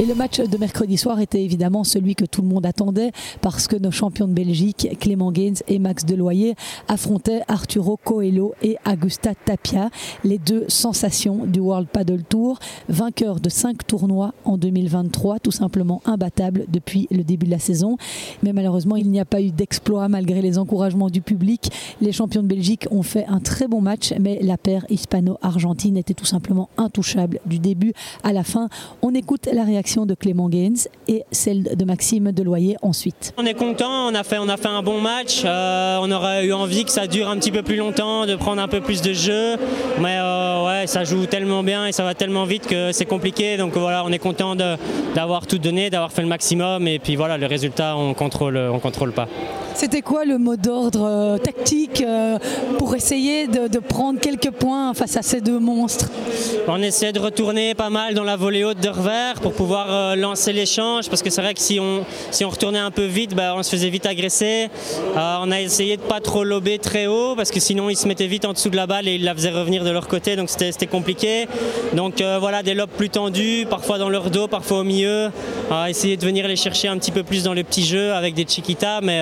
Et 0.00 0.06
le 0.06 0.16
match 0.16 0.40
de 0.40 0.58
mercredi 0.58 0.96
soir 0.96 1.20
était 1.20 1.44
évidemment 1.44 1.84
celui 1.84 2.16
que 2.16 2.24
tout 2.24 2.42
le 2.42 2.48
monde 2.48 2.66
attendait 2.66 3.12
parce 3.42 3.68
que 3.68 3.76
nos 3.76 3.92
champions 3.92 4.26
de 4.26 4.32
Belgique, 4.32 4.88
Clément 4.98 5.30
Gaines 5.30 5.54
et 5.68 5.78
Max 5.78 6.04
Deloyer, 6.04 6.56
affrontaient 6.88 7.42
Arturo 7.46 7.96
Coelho 7.96 8.54
et 8.60 8.76
Augusta 8.90 9.34
Tapia, 9.36 9.90
les 10.24 10.38
deux 10.38 10.64
sensations 10.66 11.46
du 11.46 11.60
World 11.60 11.86
Paddle 11.86 12.24
Tour, 12.24 12.58
vainqueurs 12.88 13.38
de 13.38 13.48
cinq 13.48 13.86
tournois 13.86 14.34
en 14.44 14.58
2023, 14.58 15.38
tout 15.38 15.52
simplement 15.52 16.02
imbattables 16.06 16.64
depuis 16.66 17.06
le 17.12 17.22
début 17.22 17.46
de 17.46 17.52
la 17.52 17.60
saison. 17.60 17.96
Mais 18.42 18.52
malheureusement, 18.52 18.96
il 18.96 19.08
n'y 19.08 19.20
a 19.20 19.24
pas 19.24 19.40
eu 19.40 19.52
d'exploit 19.52 20.08
malgré 20.08 20.42
les 20.42 20.58
encouragements 20.58 21.08
du 21.08 21.20
public. 21.20 21.70
Les 22.00 22.10
champions 22.10 22.42
de 22.42 22.48
Belgique 22.48 22.88
ont 22.90 23.04
fait 23.04 23.26
un 23.28 23.38
très 23.38 23.68
bon 23.68 23.80
match, 23.80 24.12
mais 24.20 24.40
la 24.42 24.58
paire 24.58 24.86
hispano-argentine 24.90 25.96
était 25.96 26.14
tout 26.14 26.24
simplement 26.24 26.68
intouchable 26.78 27.38
du 27.46 27.60
début 27.60 27.92
à 28.24 28.32
la 28.32 28.42
fin. 28.42 28.68
On 29.00 29.14
écoute 29.14 29.48
la 29.52 29.62
réaction 29.62 29.83
de 29.84 30.14
Clément 30.14 30.48
Gaines 30.48 30.78
et 31.08 31.24
celle 31.30 31.76
de 31.76 31.84
Maxime 31.84 32.32
Deloyer 32.32 32.76
ensuite. 32.80 33.34
On 33.36 33.44
est 33.44 33.54
content, 33.54 34.08
on 34.08 34.14
a 34.14 34.24
fait, 34.24 34.38
on 34.38 34.48
a 34.48 34.56
fait 34.56 34.68
un 34.68 34.82
bon 34.82 35.00
match. 35.00 35.42
Euh, 35.44 35.98
on 36.00 36.10
aurait 36.10 36.46
eu 36.46 36.52
envie 36.54 36.84
que 36.84 36.90
ça 36.90 37.06
dure 37.06 37.28
un 37.28 37.36
petit 37.36 37.50
peu 37.50 37.62
plus 37.62 37.76
longtemps, 37.76 38.24
de 38.24 38.34
prendre 38.34 38.62
un 38.62 38.68
peu 38.68 38.80
plus 38.80 39.02
de 39.02 39.12
jeu. 39.12 39.56
Mais 40.00 40.16
euh, 40.16 40.86
ça 40.86 41.04
joue 41.04 41.26
tellement 41.26 41.62
bien 41.62 41.86
et 41.86 41.92
ça 41.92 42.02
va 42.02 42.14
tellement 42.14 42.44
vite 42.44 42.66
que 42.66 42.92
c'est 42.92 43.04
compliqué. 43.04 43.56
Donc 43.56 43.76
voilà, 43.76 44.04
on 44.04 44.10
est 44.10 44.18
content 44.18 44.56
d'avoir 44.56 45.46
tout 45.46 45.58
donné, 45.58 45.90
d'avoir 45.90 46.12
fait 46.12 46.22
le 46.22 46.28
maximum. 46.28 46.88
Et 46.88 46.98
puis 46.98 47.14
voilà, 47.14 47.36
le 47.36 47.46
résultat, 47.46 47.96
on 47.96 48.14
contrôle, 48.14 48.56
on 48.56 48.78
contrôle 48.78 49.12
pas. 49.12 49.28
C'était 49.74 50.02
quoi 50.02 50.24
le 50.24 50.38
mot 50.38 50.54
d'ordre 50.56 51.04
euh, 51.04 51.38
tactique 51.38 52.00
euh, 52.00 52.38
pour 52.78 52.94
essayer 52.94 53.48
de, 53.48 53.78
prendre 53.80 54.20
quelques 54.20 54.52
points 54.52 54.94
face 54.94 55.16
à 55.16 55.22
ces 55.22 55.40
deux 55.40 55.58
monstres 55.58 56.10
On 56.68 56.80
essayait 56.80 57.12
de 57.12 57.18
retourner 57.18 57.74
pas 57.74 57.90
mal 57.90 58.14
dans 58.14 58.22
la 58.22 58.36
volée 58.36 58.62
haute 58.62 58.78
de 58.78 58.88
revers 58.88 59.40
pour 59.42 59.52
pouvoir 59.52 59.86
euh, 59.90 60.14
lancer 60.14 60.52
l'échange 60.52 61.08
parce 61.08 61.22
que 61.22 61.30
c'est 61.30 61.42
vrai 61.42 61.54
que 61.54 61.60
si 61.60 61.80
on, 61.80 62.04
retournait 62.48 62.78
un 62.78 62.92
peu 62.92 63.04
vite, 63.04 63.34
bah, 63.34 63.54
on 63.56 63.64
se 63.64 63.70
faisait 63.70 63.90
vite 63.90 64.06
agresser. 64.06 64.68
on 65.16 65.50
a 65.50 65.60
essayé 65.60 65.96
de 65.96 66.02
pas 66.02 66.20
trop 66.20 66.44
lober 66.44 66.78
très 66.78 67.06
haut 67.06 67.34
parce 67.34 67.50
que 67.50 67.58
sinon 67.58 67.90
ils 67.90 67.96
se 67.96 68.06
mettaient 68.06 68.28
vite 68.28 68.44
en 68.44 68.52
dessous 68.52 68.70
de 68.70 68.76
la 68.76 68.86
balle 68.86 69.08
et 69.08 69.16
ils 69.16 69.24
la 69.24 69.34
faisaient 69.34 69.50
revenir 69.50 69.82
de 69.82 69.90
leur 69.90 70.06
côté 70.06 70.36
donc 70.36 70.50
c'était 70.50 70.86
compliqué. 70.86 71.48
Donc 71.94 72.22
voilà, 72.22 72.62
des 72.62 72.74
lobes 72.74 72.90
plus 72.96 73.10
tendus, 73.10 73.66
parfois 73.68 73.98
dans 73.98 74.08
leur 74.08 74.30
dos, 74.30 74.46
parfois 74.46 74.78
au 74.78 74.84
milieu. 74.84 75.30
essayer 75.88 76.16
de 76.16 76.24
venir 76.24 76.46
les 76.46 76.56
chercher 76.56 76.86
un 76.86 76.96
petit 76.98 77.10
peu 77.10 77.24
plus 77.24 77.42
dans 77.42 77.54
le 77.54 77.64
petit 77.64 77.84
jeu 77.84 78.12
avec 78.12 78.34
des 78.34 78.46
chiquitas 78.46 79.00
mais 79.02 79.20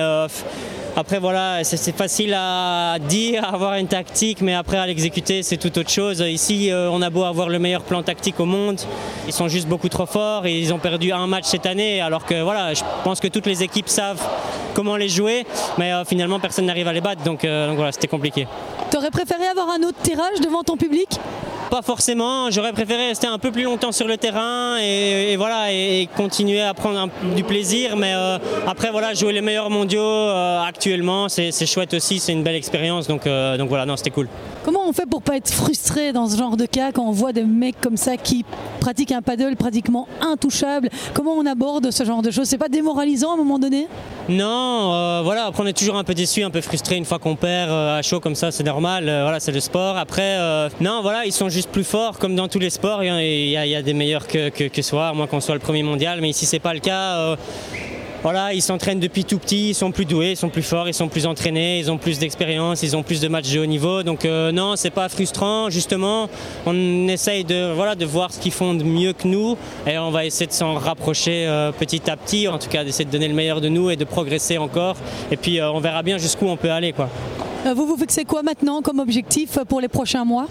après 0.95 1.17
voilà, 1.17 1.63
c'est 1.63 1.95
facile 1.95 2.35
à 2.37 2.97
dire, 2.99 3.43
à 3.43 3.55
avoir 3.55 3.73
une 3.75 3.87
tactique, 3.87 4.41
mais 4.41 4.53
après 4.53 4.77
à 4.77 4.85
l'exécuter 4.85 5.41
c'est 5.41 5.57
tout 5.57 5.75
autre 5.79 5.89
chose. 5.89 6.19
Ici 6.19 6.71
euh, 6.71 6.89
on 6.91 7.01
a 7.01 7.09
beau 7.09 7.23
avoir 7.23 7.49
le 7.49 7.57
meilleur 7.57 7.81
plan 7.81 8.03
tactique 8.03 8.39
au 8.39 8.45
monde, 8.45 8.79
ils 9.25 9.33
sont 9.33 9.47
juste 9.47 9.67
beaucoup 9.67 9.89
trop 9.89 10.05
forts 10.05 10.45
et 10.45 10.59
ils 10.59 10.71
ont 10.71 10.77
perdu 10.77 11.11
un 11.11 11.25
match 11.25 11.45
cette 11.45 11.65
année 11.65 11.99
alors 11.99 12.25
que 12.25 12.43
voilà, 12.43 12.75
je 12.75 12.83
pense 13.03 13.19
que 13.19 13.27
toutes 13.27 13.47
les 13.47 13.63
équipes 13.63 13.89
savent 13.89 14.21
comment 14.75 14.95
les 14.95 15.09
jouer, 15.09 15.45
mais 15.79 15.91
euh, 15.91 16.05
finalement 16.05 16.39
personne 16.39 16.67
n'arrive 16.67 16.87
à 16.87 16.93
les 16.93 17.01
battre 17.01 17.23
donc, 17.23 17.43
euh, 17.43 17.67
donc 17.67 17.77
voilà, 17.77 17.91
c'était 17.91 18.07
compliqué. 18.07 18.47
T'aurais 18.91 19.11
préféré 19.11 19.47
avoir 19.47 19.69
un 19.71 19.81
autre 19.81 19.97
tirage 20.03 20.41
devant 20.41 20.61
ton 20.61 20.77
public? 20.77 21.19
Pas 21.73 21.81
forcément. 21.81 22.51
J'aurais 22.51 22.71
préféré 22.71 23.07
rester 23.07 23.25
un 23.25 23.39
peu 23.39 23.49
plus 23.49 23.63
longtemps 23.63 23.91
sur 23.91 24.07
le 24.07 24.15
terrain 24.15 24.77
et, 24.77 25.35
voilà 25.37 25.71
et, 25.71 26.07
continuer 26.15 26.61
à 26.61 26.75
prendre 26.75 27.09
du 27.35 27.43
plaisir. 27.43 27.95
Mais 27.95 28.13
euh, 28.13 28.37
après 28.67 28.91
voilà, 28.91 29.15
jouer 29.15 29.33
les 29.33 29.41
meilleurs 29.41 29.71
mondiaux 29.71 29.99
euh, 30.03 30.61
actuellement, 30.61 31.29
c'est 31.29 31.65
chouette 31.65 31.95
aussi, 31.95 32.19
c'est 32.19 32.31
une 32.31 32.43
belle 32.43 32.57
expérience. 32.57 33.07
Donc, 33.07 33.25
euh, 33.25 33.57
donc 33.57 33.69
voilà, 33.69 33.87
non, 33.87 33.97
c'était 33.97 34.11
cool. 34.11 34.27
On 34.85 34.91
fait 34.91 35.05
pour 35.05 35.21
pas 35.21 35.37
être 35.37 35.49
frustré 35.49 36.11
dans 36.11 36.27
ce 36.27 36.37
genre 36.37 36.57
de 36.57 36.65
cas 36.65 36.91
quand 36.91 37.03
on 37.03 37.11
voit 37.11 37.31
des 37.31 37.43
mecs 37.43 37.79
comme 37.79 37.95
ça 37.95 38.17
qui 38.17 38.43
pratiquent 38.81 39.13
un 39.13 39.21
paddle 39.21 39.55
pratiquement 39.55 40.09
intouchable? 40.19 40.89
Comment 41.13 41.31
on 41.31 41.45
aborde 41.45 41.89
ce 41.89 42.03
genre 42.03 42.21
de 42.21 42.31
choses? 42.31 42.47
C'est 42.47 42.57
pas 42.57 42.67
démoralisant 42.67 43.31
à 43.31 43.33
un 43.35 43.37
moment 43.37 43.59
donné? 43.59 43.87
Non, 44.27 44.93
euh, 44.93 45.21
voilà, 45.23 45.45
après 45.45 45.63
on 45.63 45.67
est 45.67 45.77
toujours 45.77 45.95
un 45.95 46.03
peu 46.03 46.13
déçu, 46.13 46.43
un 46.43 46.49
peu 46.49 46.59
frustré 46.59 46.97
une 46.97 47.05
fois 47.05 47.17
qu'on 47.17 47.37
perd 47.37 47.69
euh, 47.69 47.97
à 47.97 48.01
chaud 48.01 48.19
comme 48.19 48.35
ça, 48.35 48.51
c'est 48.51 48.63
normal, 48.63 49.07
euh, 49.07 49.23
voilà, 49.23 49.39
c'est 49.39 49.53
le 49.53 49.61
sport. 49.61 49.95
Après, 49.95 50.37
non, 50.81 51.01
voilà, 51.01 51.25
ils 51.25 51.33
sont 51.33 51.47
juste 51.47 51.69
plus 51.69 51.85
forts, 51.85 52.19
comme 52.19 52.35
dans 52.35 52.49
tous 52.49 52.59
les 52.59 52.69
sports, 52.69 53.03
il 53.03 53.49
y 53.49 53.75
a 53.75 53.81
des 53.81 53.93
meilleurs 53.93 54.27
que, 54.27 54.49
que, 54.49 54.65
que 54.65 54.81
soi, 54.81 55.07
à 55.07 55.13
moins 55.13 55.27
qu'on 55.27 55.39
soit 55.39 55.55
le 55.55 55.61
premier 55.61 55.83
mondial, 55.83 56.19
mais 56.19 56.29
ici 56.29 56.45
c'est 56.45 56.59
pas 56.59 56.73
le 56.73 56.79
cas. 56.81 57.37
Voilà, 58.23 58.53
ils 58.53 58.61
s'entraînent 58.61 59.01
depuis 59.01 59.25
tout 59.25 59.37
petit, 59.37 59.71
ils 59.71 59.75
sont 59.75 59.91
plus 59.91 60.05
doués, 60.05 60.31
ils 60.31 60.37
sont 60.37 60.47
plus 60.47 60.63
forts, 60.63 60.87
ils 60.87 60.93
sont 60.93 61.09
plus 61.09 61.25
entraînés, 61.25 61.79
ils 61.79 61.91
ont 61.91 61.97
plus 61.97 62.19
d'expérience, 62.19 62.81
ils 62.81 62.95
ont 62.95 63.03
plus 63.03 63.19
de 63.19 63.27
matchs 63.27 63.51
de 63.51 63.59
haut 63.59 63.65
niveau. 63.65 64.01
Donc 64.01 64.23
euh, 64.23 64.53
non, 64.53 64.77
c'est 64.77 64.91
pas 64.91 65.09
frustrant. 65.09 65.69
Justement, 65.69 66.29
on 66.65 67.07
essaye 67.09 67.43
de 67.43 67.73
voilà 67.73 67.95
de 67.95 68.05
voir 68.05 68.31
ce 68.31 68.39
qu'ils 68.39 68.53
font 68.53 68.75
de 68.75 68.83
mieux 68.85 69.11
que 69.11 69.27
nous 69.27 69.57
et 69.85 69.97
on 69.97 70.09
va 70.09 70.23
essayer 70.23 70.47
de 70.47 70.53
s'en 70.53 70.75
rapprocher 70.75 71.45
euh, 71.47 71.73
petit 71.73 72.09
à 72.09 72.15
petit. 72.15 72.47
En 72.47 72.57
tout 72.57 72.69
cas, 72.69 72.85
d'essayer 72.85 73.03
de 73.03 73.11
donner 73.11 73.27
le 73.27 73.35
meilleur 73.35 73.59
de 73.59 73.67
nous 73.67 73.89
et 73.89 73.97
de 73.97 74.05
progresser 74.05 74.57
encore. 74.57 74.95
Et 75.29 75.35
puis 75.35 75.59
euh, 75.59 75.69
on 75.71 75.81
verra 75.81 76.01
bien 76.01 76.17
jusqu'où 76.17 76.47
on 76.47 76.55
peut 76.55 76.71
aller 76.71 76.93
quoi. 76.93 77.09
Euh, 77.65 77.73
Vous 77.73 77.85
vous 77.85 77.97
fixez 77.97 78.25
quoi 78.25 78.43
maintenant 78.43 78.81
comme 78.81 78.99
objectif 78.99 79.57
pour 79.69 79.79
les 79.79 79.87
prochains 79.87 80.25
mois? 80.25 80.47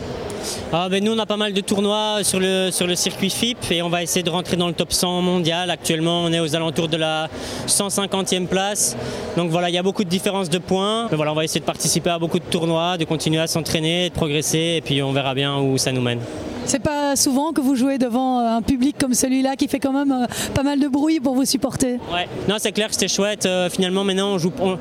Ah, 0.72 0.88
ben 0.90 1.04
nous, 1.04 1.12
on 1.12 1.18
a 1.18 1.26
pas 1.26 1.36
mal 1.36 1.52
de 1.52 1.60
tournois 1.60 2.18
sur 2.24 2.40
le, 2.40 2.70
sur 2.72 2.86
le 2.86 2.94
circuit 2.96 3.30
FIP 3.30 3.58
et 3.70 3.82
on 3.82 3.88
va 3.88 4.02
essayer 4.02 4.22
de 4.22 4.30
rentrer 4.30 4.56
dans 4.56 4.66
le 4.66 4.72
top 4.72 4.92
100 4.92 5.20
mondial. 5.22 5.70
Actuellement, 5.70 6.22
on 6.24 6.32
est 6.32 6.40
aux 6.40 6.56
alentours 6.56 6.88
de 6.88 6.96
la 6.96 7.28
150e 7.68 8.46
place. 8.46 8.96
Donc 9.36 9.50
voilà, 9.50 9.68
il 9.68 9.74
y 9.74 9.78
a 9.78 9.82
beaucoup 9.82 10.04
de 10.04 10.08
différences 10.08 10.48
de 10.50 10.58
points. 10.58 11.08
Mais 11.10 11.16
voilà, 11.16 11.32
on 11.32 11.36
va 11.36 11.44
essayer 11.44 11.60
de 11.60 11.66
participer 11.66 12.10
à 12.10 12.18
beaucoup 12.18 12.38
de 12.38 12.44
tournois, 12.44 12.96
de 12.96 13.04
continuer 13.04 13.40
à 13.40 13.46
s'entraîner, 13.46 14.08
de 14.08 14.14
progresser 14.14 14.74
et 14.76 14.80
puis 14.80 15.02
on 15.02 15.12
verra 15.12 15.34
bien 15.34 15.58
où 15.58 15.78
ça 15.78 15.92
nous 15.92 16.00
mène. 16.02 16.20
C'est 16.64 16.78
pas 16.82 17.16
souvent 17.16 17.52
que 17.52 17.60
vous 17.60 17.74
jouez 17.74 17.98
devant 17.98 18.38
euh, 18.40 18.56
un 18.56 18.62
public 18.62 18.96
comme 18.96 19.14
celui-là 19.14 19.56
qui 19.56 19.66
fait 19.66 19.80
quand 19.80 19.92
même 19.92 20.12
euh, 20.12 20.26
pas 20.54 20.62
mal 20.62 20.78
de 20.78 20.86
bruit 20.86 21.18
pour 21.18 21.34
vous 21.34 21.44
supporter? 21.44 21.94
Ouais, 22.12 22.28
non, 22.48 22.54
c'est 22.58 22.70
clair 22.70 22.86
que 22.86 22.94
c'était 22.94 23.08
chouette. 23.08 23.46
Euh, 23.46 23.68
finalement, 23.68 24.04
maintenant, 24.04 24.28
on 24.34 24.38
joue. 24.38 24.52
on- 24.60 24.78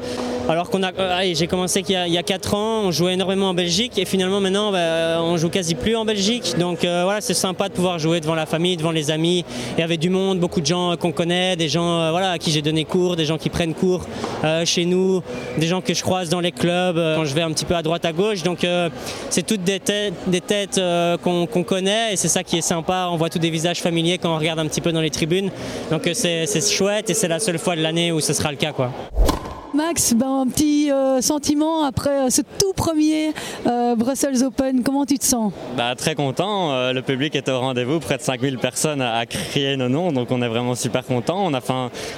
alors 0.52 0.70
qu'on 0.70 0.84
a. 0.84 0.92
euh, 0.98 1.32
j'ai 1.34 1.48
commencé 1.48 1.82
qu'il 1.84 1.94
y 1.94 1.98
a- 1.98 2.08
il 2.08 2.14
y, 2.14 2.18
a 2.18 2.24
4 2.24 2.54
ans, 2.56 2.82
on 2.86 2.92
jouait 2.92 3.14
énormément 3.14 3.50
en 3.50 3.54
Belgique 3.54 3.98
et 3.98 4.06
finalement, 4.06 4.40
maintenant, 4.40 4.72
bah, 4.72 5.20
on 5.22 5.38
joue 5.38 5.50
quasi 5.50 5.76
plus 5.76 5.96
en 5.96 6.06
Belgique. 6.06 6.56
Donc 6.60 6.84
euh, 6.84 7.02
voilà, 7.04 7.22
c'est 7.22 7.34
sympa 7.34 7.70
de 7.70 7.74
pouvoir 7.74 8.00
jouer 8.00 8.20
devant 8.20 8.36
la 8.36 8.46
famille, 8.46 8.78
devant 8.78 8.92
les 8.92 9.12
amis 9.12 9.46
et 9.78 9.84
avec 9.84 10.00
du 10.00 10.10
monde, 10.10 10.40
beaucoup 10.40 10.62
de 10.62 10.66
gens 10.66 10.92
euh, 10.92 10.96
qu'on 10.96 11.12
connaît, 11.12 11.56
des 11.56 11.70
gens 11.70 12.00
euh, 12.00 12.12
voilà, 12.12 12.32
à 12.32 12.38
qui 12.38 12.52
j'ai 12.52 12.62
donné 12.62 12.86
cours, 12.86 13.16
des 13.16 13.26
gens 13.26 13.38
qui 13.38 13.50
prennent 13.50 13.74
cours 13.74 14.06
chez 14.66 14.86
nous, 14.86 15.22
des 15.58 15.68
gens 15.68 15.82
que 15.82 15.94
je 15.94 16.02
croise 16.02 16.30
dans 16.30 16.40
les 16.40 16.52
clubs 16.52 16.96
quand 17.16 17.26
je 17.26 17.34
vais 17.34 17.42
un 17.42 17.52
petit 17.52 17.66
peu 17.66 17.76
à 17.76 17.82
droite, 17.82 18.06
à 18.06 18.12
gauche. 18.12 18.44
Donc 18.44 18.66
c'est 19.30 19.46
toutes 19.46 19.64
des 19.64 19.80
têtes, 19.80 20.82
qu'on 21.24 21.64
connaît 21.64 22.14
et 22.14 22.16
c'est 22.16 22.28
ça 22.28 22.44
qui 22.44 22.58
est 22.58 22.62
sympa. 22.62 23.10
On 23.12 23.18
voit 23.18 23.30
tous 23.30 23.40
des 23.40 23.50
visages 23.50 23.80
familiers 23.82 24.18
quand 24.18 24.34
on 24.34 24.38
regarde 24.40 24.60
un 24.60 24.68
petit 24.68 24.82
peu 24.82 24.92
dans 24.92 25.02
les 25.02 25.10
tribunes. 25.10 25.50
Donc 25.92 26.10
c'est 26.14 26.48
chouette 26.72 27.10
et 27.10 27.14
c'est 27.14 27.28
la 27.28 27.40
seule 27.40 27.60
fois 27.60 27.76
de 27.76 27.82
l'année 27.82 28.12
où 28.12 28.20
ce 28.20 28.34
sera 28.34 28.52
le 28.52 28.58
cas. 28.58 28.72
Quoi. 28.72 28.92
Max, 29.88 30.14
ben, 30.14 30.42
un 30.42 30.48
petit 30.48 30.92
euh, 30.92 31.22
sentiment 31.22 31.84
après 31.84 32.28
euh, 32.28 32.30
ce 32.30 32.42
tout 32.42 32.72
premier 32.76 33.34
euh, 33.66 33.96
Brussels 33.96 34.44
Open, 34.44 34.84
comment 34.84 35.08
tu 35.08 35.18
te 35.18 35.26
sens? 35.26 35.52
Bah, 35.76 35.96
très 35.96 36.14
content, 36.14 36.72
Euh, 36.72 36.94
le 36.94 37.02
public 37.02 37.36
était 37.36 37.52
au 37.52 37.60
rendez-vous, 37.60 38.00
près 38.00 38.18
de 38.18 38.22
5000 38.22 38.60
personnes 38.60 39.02
à, 39.02 39.16
à 39.16 39.26
crier 39.26 39.78
nos 39.78 39.90
noms, 39.90 40.12
donc 40.12 40.30
on 40.30 40.42
est 40.44 40.48
vraiment 40.48 40.76
super 40.76 41.04
content. 41.04 41.44
On 41.44 41.54
a 41.56 41.62
fait 41.62 41.74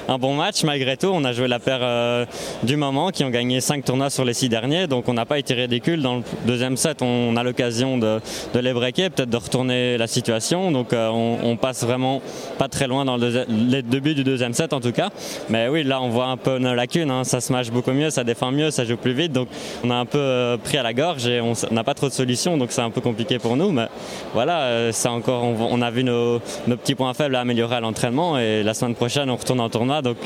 un, 0.08 0.18
bon 0.18 0.34
match 0.34 0.62
malgré 0.62 0.98
tout, 0.98 1.06
on 1.06 1.24
a 1.24 1.32
joué 1.32 1.48
la 1.48 1.58
paire 1.58 2.26
du 2.64 2.76
moment 2.76 3.10
qui 3.10 3.24
ont 3.24 3.30
gagné 3.30 3.62
5 3.62 3.82
tournois 3.82 4.10
sur 4.10 4.26
les 4.26 4.34
6 4.34 4.50
derniers, 4.50 4.86
donc 4.86 5.08
on 5.08 5.14
n'a 5.14 5.24
pas 5.24 5.38
été 5.38 5.54
ridicule. 5.54 6.02
Dans 6.02 6.16
le 6.16 6.22
deuxième 6.46 6.76
set, 6.76 7.00
on 7.00 7.34
a 7.36 7.42
l'occasion 7.42 7.96
de, 7.96 8.20
les 8.54 8.72
breaker, 8.74 9.08
peut-être 9.08 9.30
de 9.30 9.36
retourner 9.36 9.96
la 9.96 10.06
situation, 10.06 10.70
donc 10.70 10.88
on, 10.92 11.38
on 11.42 11.56
passe 11.56 11.82
vraiment 11.84 12.20
pas 12.58 12.68
très 12.68 12.86
loin 12.86 13.06
dans 13.06 13.16
les 13.16 13.82
débuts 13.82 14.14
du 14.14 14.24
deuxième 14.24 14.52
set 14.52 14.72
en 14.74 14.80
tout 14.80 14.92
cas. 14.92 15.08
Mais 15.48 15.68
oui, 15.68 15.82
là 15.82 16.02
on 16.02 16.10
voit 16.10 16.26
un 16.26 16.36
peu 16.36 16.58
nos 16.58 16.74
lacunes, 16.74 17.10
hein. 17.10 17.24
ça 17.24 17.40
se 17.40 17.53
match 17.54 17.70
beaucoup 17.70 17.92
mieux, 17.92 18.10
ça 18.10 18.24
défend 18.24 18.50
mieux, 18.50 18.70
ça 18.70 18.84
joue 18.84 18.96
plus 18.96 19.12
vite, 19.12 19.32
donc 19.32 19.48
on 19.84 19.90
a 19.90 19.94
un 19.94 20.06
peu 20.06 20.18
euh, 20.18 20.56
pris 20.56 20.76
à 20.76 20.82
la 20.82 20.92
gorge 20.92 21.26
et 21.26 21.40
on 21.40 21.54
n'a 21.70 21.84
pas 21.84 21.94
trop 21.94 22.08
de 22.08 22.12
solutions, 22.12 22.56
donc 22.58 22.72
c'est 22.72 22.82
un 22.82 22.90
peu 22.90 23.00
compliqué 23.00 23.38
pour 23.38 23.56
nous. 23.56 23.70
Mais 23.70 23.86
voilà, 24.32 24.58
euh, 24.60 24.90
c'est 24.92 25.08
encore, 25.08 25.42
on, 25.44 25.56
on 25.70 25.80
a 25.82 25.90
vu 25.90 26.04
nos, 26.04 26.40
nos 26.66 26.76
petits 26.76 26.94
points 26.94 27.14
faibles 27.14 27.36
à 27.36 27.40
améliorer 27.40 27.76
à 27.76 27.80
l'entraînement 27.80 28.38
et 28.38 28.62
la 28.62 28.74
semaine 28.74 28.94
prochaine 28.94 29.30
on 29.30 29.36
retourne 29.36 29.60
en 29.60 29.68
tournoi, 29.68 30.02
donc 30.02 30.16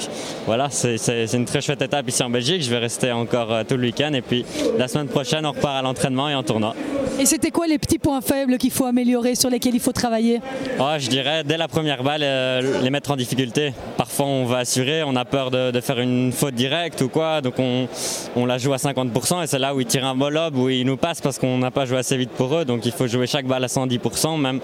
voilà, 0.47 0.69
c'est 0.71 0.97
une 1.35 1.45
très 1.45 1.61
chouette 1.61 1.83
étape 1.83 2.09
ici 2.09 2.23
en 2.23 2.31
Belgique. 2.31 2.63
Je 2.63 2.71
vais 2.71 2.79
rester 2.79 3.13
encore 3.13 3.53
euh, 3.53 3.63
tout 3.69 3.77
le 3.77 3.83
week-end 3.83 4.13
et 4.15 4.23
puis 4.23 4.45
la 4.79 4.89
semaine 4.89 5.09
prochaine 5.09 5.45
on 5.47 5.53
repart 5.53 5.77
à 5.77 5.83
l'entraînement 5.83 6.29
et 6.29 6.35
en 6.35 6.43
tournoi. 6.43 6.75
Et 7.21 7.27
c'était 7.27 7.51
quoi 7.51 7.67
les 7.67 7.79
petits 7.79 7.99
points 7.99 8.21
faibles 8.21 8.59
qu'il 8.59 8.71
faut 8.71 8.85
améliorer, 8.85 9.35
sur 9.35 9.51
lesquels 9.51 9.75
il 9.75 9.81
faut 9.81 9.93
travailler? 9.93 10.41
Ouais, 10.79 10.99
je 10.99 11.09
dirais 11.09 11.43
dès 11.45 11.57
la 11.57 11.69
première 11.69 12.03
balle, 12.03 12.23
euh, 12.23 12.81
les 12.81 12.91
mettre 12.91 13.11
en 13.11 13.17
difficulté. 13.17 13.73
Parfois, 14.09 14.27
on 14.27 14.47
va 14.47 14.57
assurer, 14.59 15.03
on 15.03 15.15
a 15.17 15.27
peur 15.27 15.51
de, 15.51 15.71
de 15.71 15.81
faire 15.83 16.01
une 16.01 16.33
faute 16.33 16.55
directe 16.55 17.03
ou 17.03 17.11
quoi, 17.11 17.43
donc 17.43 17.59
on, 17.59 17.87
on 18.37 18.47
la 18.47 18.57
joue 18.57 18.73
à 18.73 18.79
50% 18.79 19.43
et 19.43 19.47
c'est 19.47 19.59
là 19.59 19.75
où 19.75 19.81
ils 19.81 19.87
tirent 19.87 20.07
un 20.07 20.15
bol 20.15 20.33
lob, 20.33 20.57
où 20.57 20.71
ils 20.71 20.87
nous 20.87 20.97
passent 20.97 21.21
parce 21.21 21.39
qu'on 21.39 21.59
n'a 21.59 21.71
pas 21.71 21.85
joué 21.85 21.99
assez 21.99 22.17
vite 22.17 22.31
pour 22.31 22.57
eux, 22.57 22.65
donc 22.65 22.87
il 22.87 22.93
faut 22.93 23.07
jouer 23.07 23.27
chaque 23.27 23.45
balle 23.45 23.65
à 23.65 23.67
110%, 23.67 24.41
même 24.41 24.61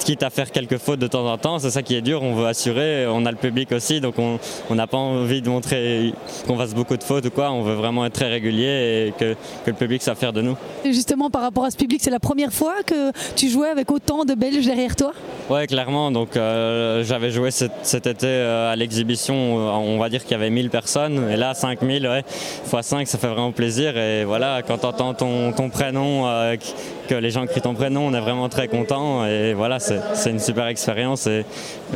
quitte 0.00 0.24
à 0.24 0.30
faire 0.30 0.50
quelques 0.50 0.78
fautes 0.78 0.98
de 0.98 1.06
temps 1.06 1.30
en 1.30 1.38
temps. 1.38 1.58
C'est 1.60 1.70
ça 1.70 1.82
qui 1.82 1.94
est 1.94 2.00
dur, 2.00 2.22
on 2.22 2.34
veut 2.34 2.46
assurer, 2.46 3.06
on 3.06 3.24
a 3.24 3.30
le 3.30 3.36
public 3.36 3.70
aussi, 3.70 4.00
donc 4.00 4.16
on 4.18 4.74
n'a 4.74 4.86
pas 4.88 4.96
envie 4.96 5.42
de 5.42 5.48
montrer 5.48 6.12
qu'on 6.48 6.56
fasse 6.58 6.74
beaucoup 6.74 6.96
de 6.96 7.04
fautes 7.04 7.26
ou 7.26 7.30
quoi, 7.30 7.52
on 7.52 7.62
veut 7.62 7.74
vraiment 7.74 8.04
être 8.04 8.14
très 8.14 8.28
régulier 8.28 9.08
et 9.08 9.14
que, 9.16 9.34
que 9.34 9.70
le 9.70 9.74
public 9.74 10.02
soit 10.02 10.16
fier 10.16 10.32
de 10.32 10.42
nous. 10.42 10.56
Et 10.84 10.92
justement, 10.92 11.30
par 11.30 11.42
rapport 11.42 11.64
à 11.64 11.70
ce 11.70 11.76
public, 11.76 12.00
c'est 12.02 12.10
la 12.10 12.20
première 12.20 12.52
fois 12.52 12.74
que 12.84 13.12
tu 13.36 13.48
jouais 13.48 13.68
avec 13.68 13.92
autant 13.92 14.24
de 14.24 14.34
Belges 14.34 14.66
derrière 14.66 14.96
toi? 14.96 15.12
Ouais, 15.48 15.68
clairement. 15.68 16.10
Donc, 16.10 16.36
euh, 16.36 17.04
j'avais 17.04 17.30
joué 17.30 17.52
cet, 17.52 17.72
cet 17.82 18.06
été 18.06 18.26
euh, 18.26 18.55
à 18.72 18.76
l'exhibition. 18.76 19.34
euh, 19.58 19.70
On 19.72 19.98
va 19.98 20.08
dire 20.08 20.22
qu'il 20.22 20.32
y 20.32 20.34
avait 20.34 20.50
1000 20.50 20.70
personnes. 20.70 21.30
Et 21.30 21.36
là, 21.36 21.54
5000, 21.54 22.06
ouais, 22.06 22.24
x 22.64 22.86
5, 22.86 23.06
ça 23.06 23.18
fait 23.18 23.26
vraiment 23.26 23.52
plaisir. 23.52 23.96
Et 23.96 24.24
voilà, 24.24 24.62
quand 24.66 24.78
tu 24.78 24.86
entends 24.86 25.14
ton, 25.14 25.52
ton 25.52 25.68
prénom, 25.70 26.26
euh, 26.26 26.56
que 27.08 27.14
les 27.14 27.30
gens 27.30 27.46
crient 27.46 27.60
ton 27.60 27.74
prénom, 27.74 28.06
on 28.06 28.14
est 28.14 28.20
vraiment 28.20 28.48
très 28.48 28.68
content. 28.68 29.24
Et 29.26 29.54
voilà, 29.54 29.78
c'est 29.78 30.30
une 30.30 30.40
super 30.40 30.66
expérience. 30.66 31.26
Et 31.26 31.44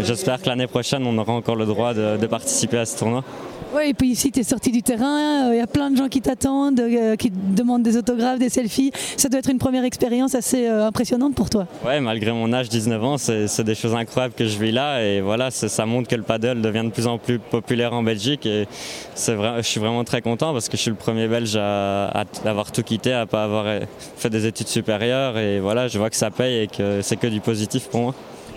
j'espère 0.02 0.40
que 0.40 0.48
l'année 0.48 0.66
prochaine, 0.66 1.06
on 1.06 1.16
aura 1.18 1.32
encore 1.32 1.56
le 1.56 1.66
droit 1.66 1.94
de, 1.94 2.16
de 2.16 2.26
participer 2.26 2.78
à 2.78 2.86
ce 2.86 2.98
tournoi. 2.98 3.24
Oui, 3.72 3.82
et 3.90 3.94
puis 3.94 4.08
ici, 4.08 4.32
tu 4.32 4.40
es 4.40 4.42
sorti 4.42 4.72
du 4.72 4.82
terrain, 4.82 5.46
euh, 5.46 5.54
il 5.54 5.58
y 5.58 5.60
a 5.60 5.66
plein 5.68 5.92
de 5.92 5.96
gens 5.96 6.08
qui 6.08 6.20
t'attendent, 6.20 6.80
euh, 6.80 7.14
qui 7.14 7.30
te 7.30 7.36
demandent 7.56 7.84
des 7.84 7.96
autographes, 7.96 8.40
des 8.40 8.48
selfies. 8.48 8.90
Ça 9.16 9.28
doit 9.28 9.38
être 9.38 9.48
une 9.48 9.58
première 9.58 9.84
expérience 9.84 10.34
assez 10.34 10.66
euh, 10.66 10.88
impressionnante 10.88 11.36
pour 11.36 11.48
toi. 11.50 11.68
Ouais, 11.86 12.00
malgré 12.00 12.32
mon 12.32 12.52
âge, 12.52 12.68
19 12.68 13.04
ans, 13.04 13.16
c'est 13.16 13.62
des 13.62 13.76
choses 13.76 13.94
incroyables 13.94 14.34
que 14.34 14.44
je 14.44 14.58
vis 14.58 14.72
là. 14.72 15.00
Et 15.04 15.20
voilà, 15.20 15.52
ça 15.52 15.86
montre 15.86 16.08
que 16.08 16.16
le 16.16 16.24
paddle 16.24 16.49
devient 16.54 16.84
de 16.84 16.90
plus 16.90 17.06
en 17.06 17.18
plus 17.18 17.38
populaire 17.38 17.92
en 17.92 18.02
Belgique. 18.02 18.46
Et 18.46 18.66
c'est 19.14 19.34
vrai, 19.34 19.54
je 19.58 19.66
suis 19.68 19.80
vraiment 19.80 20.04
très 20.04 20.22
content 20.22 20.52
parce 20.52 20.68
que 20.68 20.76
je 20.76 20.82
suis 20.82 20.90
le 20.90 20.96
premier 20.96 21.28
Belge 21.28 21.56
à, 21.56 22.06
à 22.08 22.24
avoir 22.44 22.72
tout 22.72 22.82
quitté, 22.82 23.12
à 23.12 23.26
pas 23.26 23.44
avoir 23.44 23.64
euh, 23.66 23.80
fait 24.16 24.30
des 24.30 24.46
études 24.46 24.68
supérieures. 24.68 25.38
Et 25.38 25.60
voilà, 25.60 25.88
je 25.88 25.98
vois 25.98 26.10
que 26.10 26.16
ça 26.16 26.30
paye 26.30 26.64
et 26.64 26.66
que 26.66 27.02
c'est 27.02 27.16
que 27.16 27.26
du 27.26 27.40
positif 27.40 27.88
pour 27.88 28.00
moi. 28.00 28.14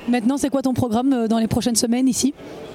Maintenant, 0.09 0.37
c'est 0.37 0.49
quoi 0.49 0.61
ton 0.61 0.73
programme 0.73 1.13
euh, 1.13 1.27
dans 1.27 1.37
les 1.37 1.47
prochaines 1.47 1.77
semaines 1.77 2.07
ici? 2.07 2.33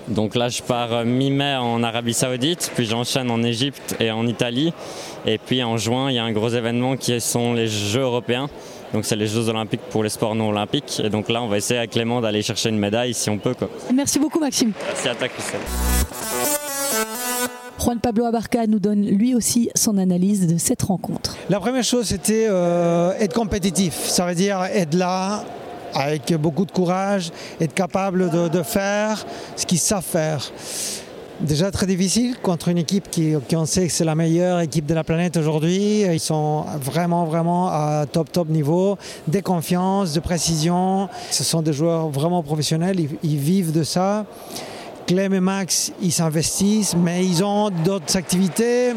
Donc 0.09 0.35
là, 0.35 0.48
je 0.48 0.62
pars 0.62 0.92
euh, 0.92 1.04
mi-mai 1.04 1.57
en 1.57 1.83
Arabie 1.83 2.14
Saoudite, 2.14 2.72
puis 2.74 2.87
j'enchaîne 2.87 3.31
en 3.31 3.42
Égypte 3.42 3.96
et 4.00 4.11
en 4.11 4.26
Italie. 4.26 4.72
Et 5.26 5.37
puis 5.37 5.62
en 5.62 5.76
juin, 5.76 6.11
il 6.11 6.14
y 6.14 6.18
a 6.18 6.24
un 6.24 6.33
gros 6.33 6.48
événement 6.48 6.96
qui 6.96 7.20
sont 7.20 7.52
les 7.52 7.66
Jeux 7.66 8.00
européens. 8.00 8.48
Donc 8.92 9.05
c'est 9.05 9.16
les 9.16 9.27
Jeux 9.27 9.48
olympiques 9.48 9.83
pour 9.90 10.03
les 10.03 10.09
sports 10.09 10.35
non 10.35 10.48
olympiques. 10.48 11.01
Et 11.03 11.11
donc 11.11 11.29
là, 11.29 11.42
on 11.42 11.48
va 11.48 11.57
essayer 11.59 11.79
avec 11.79 11.90
Clément 11.90 12.20
d'aller 12.20 12.42
chercher 12.42 12.70
une 12.70 12.79
médaille 12.79 13.14
si 13.14 13.29
on 13.31 13.38
peut. 13.38 13.55
Quoi. 13.55 13.68
Merci 13.94 14.18
beaucoup, 14.18 14.40
Maxime. 14.40 14.72
Merci 14.87 15.09
à 15.09 15.14
toi, 15.14 15.29
Christelle. 15.29 15.61
Juan 17.81 18.01
Pablo 18.01 18.24
Abarca 18.24 18.66
nous 18.66 18.81
donne 18.81 19.07
lui 19.07 19.35
aussi 19.35 19.70
son 19.74 19.98
analyse 19.98 20.46
de 20.46 20.59
cette 20.59 20.83
rencontre. 20.83 21.37
La 21.48 21.61
première 21.61 21.85
chose, 21.85 22.07
c'était 22.07 22.46
euh, 22.48 23.12
être 23.18 23.35
compétitif. 23.35 23.94
Ça 23.94 24.27
veut 24.27 24.35
dire 24.35 24.62
être 24.64 24.94
là 24.94 25.44
avec 25.94 26.35
beaucoup 26.35 26.66
de 26.66 26.72
courage, 26.72 27.31
être 27.61 27.74
capable 27.74 28.31
de, 28.31 28.48
de 28.48 28.62
faire 28.62 29.24
ce 29.57 29.64
qu'ils 29.64 29.79
savent 29.79 30.05
faire. 30.05 30.51
Déjà 31.40 31.70
très 31.70 31.87
difficile 31.87 32.37
contre 32.42 32.66
une 32.66 32.79
équipe 32.79 33.09
qui, 33.11 33.35
on 33.53 33.64
sait 33.64 33.87
que 33.87 33.92
c'est 33.92 34.05
la 34.05 34.16
meilleure 34.16 34.59
équipe 34.59 34.87
de 34.87 34.94
la 34.94 35.05
planète 35.05 35.37
aujourd'hui. 35.37 36.01
Ils 36.01 36.18
sont 36.18 36.64
vraiment, 36.81 37.27
vraiment 37.27 37.68
à 37.68 38.07
top, 38.11 38.33
top 38.33 38.48
niveau, 38.48 38.98
de 39.29 39.38
confiance, 39.38 40.14
de 40.14 40.20
précision. 40.20 41.09
Ce 41.31 41.44
sont 41.44 41.62
des 41.62 41.72
joueurs 41.72 42.09
vraiment 42.09 42.42
professionnels, 42.42 42.98
ils, 42.98 43.11
ils 43.22 43.38
vivent 43.38 43.70
de 43.70 43.85
ça. 43.85 44.27
Clem 45.07 45.33
et 45.33 45.40
Max, 45.40 45.92
ils 46.03 46.12
s'investissent, 46.12 46.94
mais 46.96 47.24
ils 47.24 47.42
ont 47.44 47.70
d'autres 47.70 48.16
activités. 48.16 48.92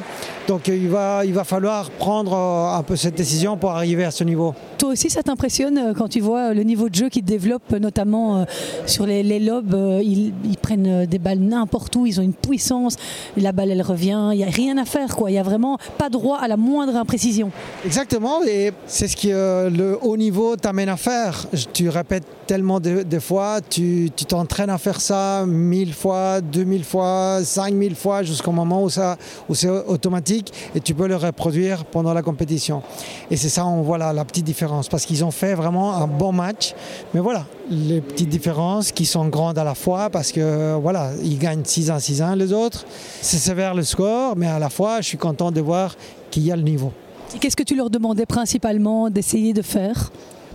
Donc 0.47 0.67
il 0.67 0.89
va, 0.89 1.23
il 1.25 1.33
va 1.33 1.43
falloir 1.43 1.89
prendre 1.91 2.33
euh, 2.33 2.77
un 2.77 2.83
peu 2.83 2.95
cette 2.95 3.15
décision 3.15 3.57
pour 3.57 3.71
arriver 3.71 4.03
à 4.03 4.11
ce 4.11 4.23
niveau. 4.23 4.53
Toi 4.77 4.89
aussi, 4.89 5.09
ça 5.09 5.21
t'impressionne 5.21 5.77
euh, 5.77 5.93
quand 5.93 6.07
tu 6.07 6.19
vois 6.19 6.53
le 6.53 6.63
niveau 6.63 6.89
de 6.89 6.95
jeu 6.95 7.09
qu'ils 7.09 7.23
développent, 7.23 7.71
notamment 7.73 8.37
euh, 8.39 8.43
sur 8.87 9.05
les, 9.05 9.21
les 9.23 9.39
lobes. 9.39 9.73
euh, 9.75 10.01
Ils, 10.03 10.33
ils 10.43 10.57
prennent 10.57 10.87
euh, 10.87 11.05
des 11.05 11.19
balles 11.19 11.39
n'importe 11.39 11.95
où, 11.95 12.05
ils 12.07 12.19
ont 12.19 12.23
une 12.23 12.33
puissance. 12.33 12.95
La 13.37 13.51
balle, 13.51 13.69
elle 13.71 13.81
revient. 13.83 14.29
Il 14.33 14.37
n'y 14.37 14.43
a 14.43 14.47
rien 14.49 14.77
à 14.77 14.85
faire, 14.85 15.15
quoi. 15.15 15.29
Il 15.29 15.33
n'y 15.33 15.39
a 15.39 15.43
vraiment 15.43 15.77
pas 15.97 16.09
droit 16.09 16.37
à 16.39 16.47
la 16.47 16.57
moindre 16.57 16.95
imprécision. 16.95 17.51
Exactement, 17.85 18.43
et 18.43 18.71
c'est 18.87 19.07
ce 19.07 19.15
que 19.15 19.27
euh, 19.27 19.69
le 19.69 19.99
haut 20.01 20.17
niveau 20.17 20.55
t'amène 20.55 20.89
à 20.89 20.97
faire. 20.97 21.45
Tu 21.73 21.87
répètes 21.89 22.25
tellement 22.47 22.79
de, 22.79 23.03
de 23.03 23.19
fois, 23.19 23.59
tu 23.61 24.09
tu 24.15 24.25
t'entraînes 24.25 24.69
à 24.69 24.77
faire 24.77 24.99
ça 24.99 25.45
mille 25.45 25.93
fois, 25.93 26.41
deux 26.41 26.63
mille 26.63 26.83
fois, 26.83 27.39
cinq 27.43 27.73
mille 27.73 27.95
fois, 27.95 28.23
jusqu'au 28.23 28.51
moment 28.51 28.83
où, 28.83 28.89
ça, 28.89 29.17
où 29.47 29.55
c'est 29.55 29.69
automatique 29.69 30.30
et 30.75 30.79
tu 30.79 30.93
peux 30.93 31.07
le 31.07 31.15
reproduire 31.15 31.85
pendant 31.85 32.13
la 32.13 32.21
compétition. 32.21 32.81
Et 33.29 33.37
c'est 33.37 33.49
ça, 33.49 33.65
on 33.65 33.81
voit 33.81 33.97
la, 33.97 34.25
petite 34.25 34.45
différence, 34.45 34.87
parce 34.87 35.05
qu'ils 35.05 35.23
ont 35.23 35.31
fait 35.31 35.53
vraiment 35.53 35.95
un 35.95 36.07
bon 36.07 36.31
match. 36.31 36.73
Mais 37.13 37.19
voilà, 37.19 37.45
les 37.69 38.01
petites 38.01 38.29
différences 38.29 38.91
qui 38.91 39.05
sont 39.05 39.27
grandes 39.27 39.57
à 39.57 39.63
la 39.63 39.75
fois, 39.75 40.09
parce 40.09 40.31
que 40.31 40.75
voilà, 40.75 41.11
ils 41.23 41.37
gagnent 41.37 41.61
6-1, 41.61 41.99
6-1 41.99 42.35
les 42.37 42.53
autres. 42.53 42.85
C'est 43.21 43.37
sévère 43.37 43.73
le 43.73 43.83
score, 43.83 44.35
mais 44.35 44.47
à 44.47 44.59
la 44.59 44.69
fois, 44.69 45.01
je 45.01 45.07
suis 45.07 45.17
content 45.17 45.51
de 45.51 45.61
voir 45.61 45.95
qu'il 46.29 46.43
y 46.43 46.51
a 46.51 46.55
le 46.55 46.63
niveau. 46.63 46.91
Qu'est-ce 47.39 47.55
que 47.55 47.63
tu 47.63 47.75
leur 47.75 47.89
demandais 47.89 48.25
principalement 48.25 49.09
d'essayer 49.09 49.53
de 49.53 49.61
faire? 49.61 50.11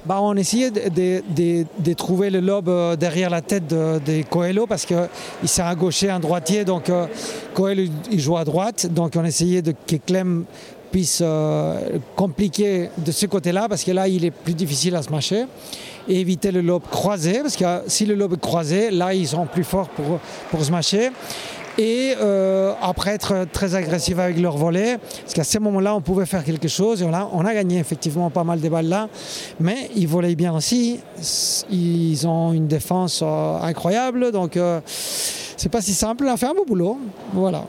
Bah, 0.06 0.18
on 0.20 0.36
essayait 0.36 0.70
de, 0.70 1.92
trouver 1.94 2.30
le 2.30 2.38
lobe 2.38 2.68
euh, 2.68 2.94
derrière 2.94 3.28
la 3.28 3.40
tête 3.40 3.66
de, 3.66 4.22
Coelho 4.30 4.68
parce 4.68 4.86
qu'il 4.86 5.08
s'est 5.46 5.62
un 5.62 5.74
gaucher, 5.74 6.10
un 6.10 6.20
droitier. 6.20 6.64
Donc 6.64 6.90
euh, 6.90 7.06
Coelho 7.54 7.90
il 8.12 8.20
joue 8.20 8.36
à 8.36 8.44
droite. 8.44 8.86
Donc 8.86 9.14
on 9.16 9.24
essayait 9.24 9.62
de, 9.62 9.74
que 9.86 9.96
Clem 9.96 10.44
puisse 10.92 11.20
euh, 11.24 11.98
compliquer 12.14 12.90
de 12.98 13.10
ce 13.10 13.26
côté-là 13.26 13.66
parce 13.68 13.82
que 13.82 13.90
là 13.90 14.06
il 14.06 14.24
est 14.24 14.30
plus 14.30 14.54
difficile 14.54 14.94
à 14.94 15.02
se 15.02 15.10
mâcher. 15.10 15.46
Et 16.08 16.20
éviter 16.20 16.52
le 16.52 16.60
lobe 16.60 16.84
croisé 16.88 17.40
parce 17.40 17.56
que 17.56 17.64
si 17.88 18.06
le 18.06 18.14
lobe 18.14 18.34
est 18.34 18.40
croisé, 18.40 18.92
là 18.92 19.12
ils 19.12 19.26
sont 19.26 19.44
plus 19.44 19.64
forts 19.64 19.88
pour, 19.88 20.20
pour 20.52 20.64
se 20.64 20.70
mâcher. 20.70 21.10
Et 21.78 22.14
euh, 22.20 22.72
après 22.80 23.10
être 23.10 23.46
très 23.52 23.74
agressif 23.74 24.18
avec 24.18 24.38
leur 24.38 24.56
volet, 24.56 24.98
parce 25.22 25.34
qu'à 25.34 25.44
ce 25.44 25.58
moment-là, 25.58 25.94
on 25.94 26.00
pouvait 26.00 26.26
faire 26.26 26.42
quelque 26.44 26.68
chose. 26.68 27.02
Et 27.02 27.04
on 27.04 27.12
a, 27.12 27.28
on 27.32 27.44
a 27.44 27.52
gagné 27.52 27.78
effectivement 27.78 28.30
pas 28.30 28.44
mal 28.44 28.60
de 28.60 28.68
balles 28.68 28.88
là. 28.88 29.08
Mais 29.60 29.90
ils 29.94 30.08
volaient 30.08 30.34
bien 30.34 30.54
aussi. 30.54 31.00
Ils 31.70 32.26
ont 32.26 32.52
une 32.52 32.66
défense 32.66 33.20
euh, 33.22 33.58
incroyable. 33.60 34.32
Donc, 34.32 34.56
euh, 34.56 34.80
c'est 34.86 35.70
pas 35.70 35.82
si 35.82 35.92
simple. 35.92 36.24
On 36.26 36.32
a 36.32 36.36
fait 36.36 36.46
un 36.46 36.54
beau 36.54 36.64
boulot. 36.64 36.98
Voilà. 37.34 37.64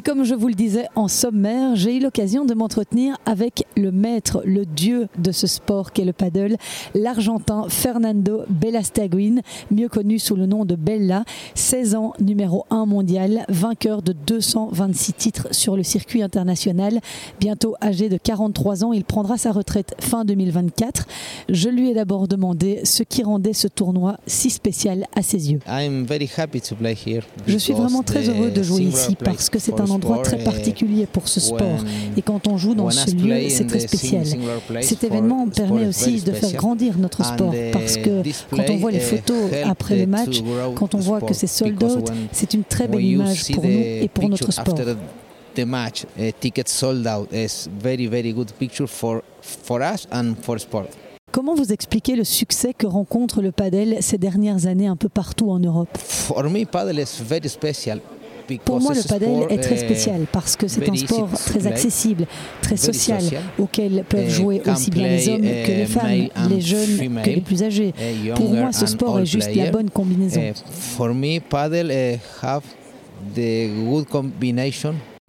Et 0.00 0.02
comme 0.02 0.24
je 0.24 0.34
vous 0.34 0.48
le 0.48 0.54
disais 0.54 0.86
en 0.94 1.08
sommaire, 1.08 1.76
j'ai 1.76 1.98
eu 1.98 2.00
l'occasion 2.00 2.46
de 2.46 2.54
m'entretenir 2.54 3.18
avec 3.26 3.66
le 3.76 3.92
maître, 3.92 4.40
le 4.46 4.64
dieu 4.64 5.08
de 5.18 5.30
ce 5.30 5.46
sport 5.46 5.92
qu'est 5.92 6.06
le 6.06 6.14
paddle, 6.14 6.56
l'Argentin 6.94 7.66
Fernando 7.68 8.44
Belastaguin, 8.48 9.42
mieux 9.70 9.90
connu 9.90 10.18
sous 10.18 10.36
le 10.36 10.46
nom 10.46 10.64
de 10.64 10.74
Bella, 10.74 11.26
16 11.54 11.96
ans, 11.96 12.14
numéro 12.18 12.64
1 12.70 12.86
mondial, 12.86 13.44
vainqueur 13.50 14.00
de 14.00 14.14
226 14.14 15.12
titres 15.12 15.48
sur 15.50 15.76
le 15.76 15.82
circuit 15.82 16.22
international. 16.22 17.00
Bientôt 17.38 17.74
âgé 17.82 18.08
de 18.08 18.16
43 18.16 18.84
ans, 18.84 18.94
il 18.94 19.04
prendra 19.04 19.36
sa 19.36 19.52
retraite 19.52 19.94
fin 19.98 20.24
2024. 20.24 21.06
Je 21.50 21.68
lui 21.68 21.90
ai 21.90 21.94
d'abord 21.94 22.26
demandé 22.26 22.80
ce 22.84 23.02
qui 23.02 23.22
rendait 23.22 23.52
ce 23.52 23.68
tournoi 23.68 24.16
si 24.26 24.48
spécial 24.48 25.04
à 25.14 25.20
ses 25.20 25.52
yeux. 25.52 25.58
Je 27.46 27.58
suis 27.58 27.74
vraiment 27.74 28.02
très 28.02 28.30
heureux 28.30 28.50
de 28.50 28.62
jouer 28.62 28.84
ici 28.84 29.14
parce 29.14 29.50
que 29.50 29.58
c'est 29.58 29.76
for 29.76 29.89
un 29.90 29.94
endroit 29.94 30.22
très 30.22 30.38
particulier 30.38 31.06
pour 31.06 31.28
ce 31.28 31.40
sport. 31.40 31.84
Et 32.16 32.22
quand 32.22 32.46
on 32.48 32.56
joue 32.56 32.74
dans 32.74 32.90
ce 32.90 33.14
lieu, 33.14 33.48
c'est 33.48 33.66
très 33.66 33.80
spécial. 33.80 34.24
Cet 34.82 35.04
événement 35.04 35.48
permet 35.48 35.86
aussi 35.86 36.20
de 36.20 36.32
faire 36.32 36.52
grandir 36.52 36.98
notre 36.98 37.24
sport 37.24 37.54
parce 37.72 37.96
que 37.96 38.22
quand 38.50 38.70
on 38.70 38.76
voit 38.76 38.90
les 38.90 39.00
photos 39.00 39.50
eh, 39.52 39.62
après 39.62 39.96
le 39.96 40.06
match, 40.06 40.42
quand 40.74 40.94
on 40.94 40.98
voit 40.98 41.20
que 41.20 41.34
c'est 41.34 41.46
sold 41.46 41.82
out, 41.82 42.10
c'est 42.32 42.54
une 42.54 42.64
très 42.64 42.88
belle 42.88 43.04
image 43.04 43.52
pour 43.52 43.64
nous 43.64 43.70
et 43.70 44.10
pour 44.12 44.28
notre 44.28 44.52
sport. 44.52 44.74
after 44.80 44.96
the 45.54 45.64
match, 45.66 46.06
a 46.18 46.32
ticket 46.32 46.68
sold 46.68 47.06
out 47.06 47.32
is 47.32 47.68
very 47.82 48.06
very 48.06 48.32
good 48.32 48.52
picture 48.58 48.86
for 48.86 49.22
for 49.42 49.82
us 49.82 50.06
and 50.12 50.34
for 50.42 50.58
sport. 50.58 50.88
Comment 51.32 51.54
vous 51.54 51.72
expliquez 51.72 52.16
le 52.16 52.24
succès 52.24 52.74
que 52.74 52.88
rencontre 52.88 53.40
le 53.40 53.52
padel 53.52 53.98
ces 54.00 54.18
dernières 54.18 54.66
années 54.66 54.88
un 54.88 54.96
peu 54.96 55.08
partout 55.08 55.50
en 55.50 55.60
Europe? 55.60 55.96
For 55.96 56.42
me, 56.50 56.64
paddle 56.64 56.98
is 56.98 57.22
very 57.22 57.48
special. 57.48 58.00
Pour 58.64 58.80
moi, 58.80 58.94
le 58.94 59.02
padel 59.06 59.46
est 59.50 59.58
très 59.58 59.76
spécial 59.76 60.26
parce 60.32 60.56
que 60.56 60.68
c'est 60.68 60.88
un 60.88 60.94
sport 60.94 61.28
très 61.32 61.66
accessible, 61.66 62.26
très 62.62 62.76
social, 62.76 63.22
auquel 63.58 64.04
peuvent 64.08 64.28
jouer 64.30 64.62
aussi 64.66 64.90
bien 64.90 65.08
les 65.08 65.28
hommes 65.28 65.40
que 65.40 65.72
les 65.72 65.86
femmes, 65.86 66.28
les 66.48 66.60
jeunes 66.60 67.20
que 67.22 67.30
les 67.30 67.40
plus 67.40 67.62
âgés. 67.62 67.94
Pour 68.34 68.50
moi, 68.54 68.72
ce 68.72 68.86
sport 68.86 69.20
est 69.20 69.26
juste 69.26 69.54
la 69.54 69.70
bonne 69.70 69.90
combinaison. 69.90 70.40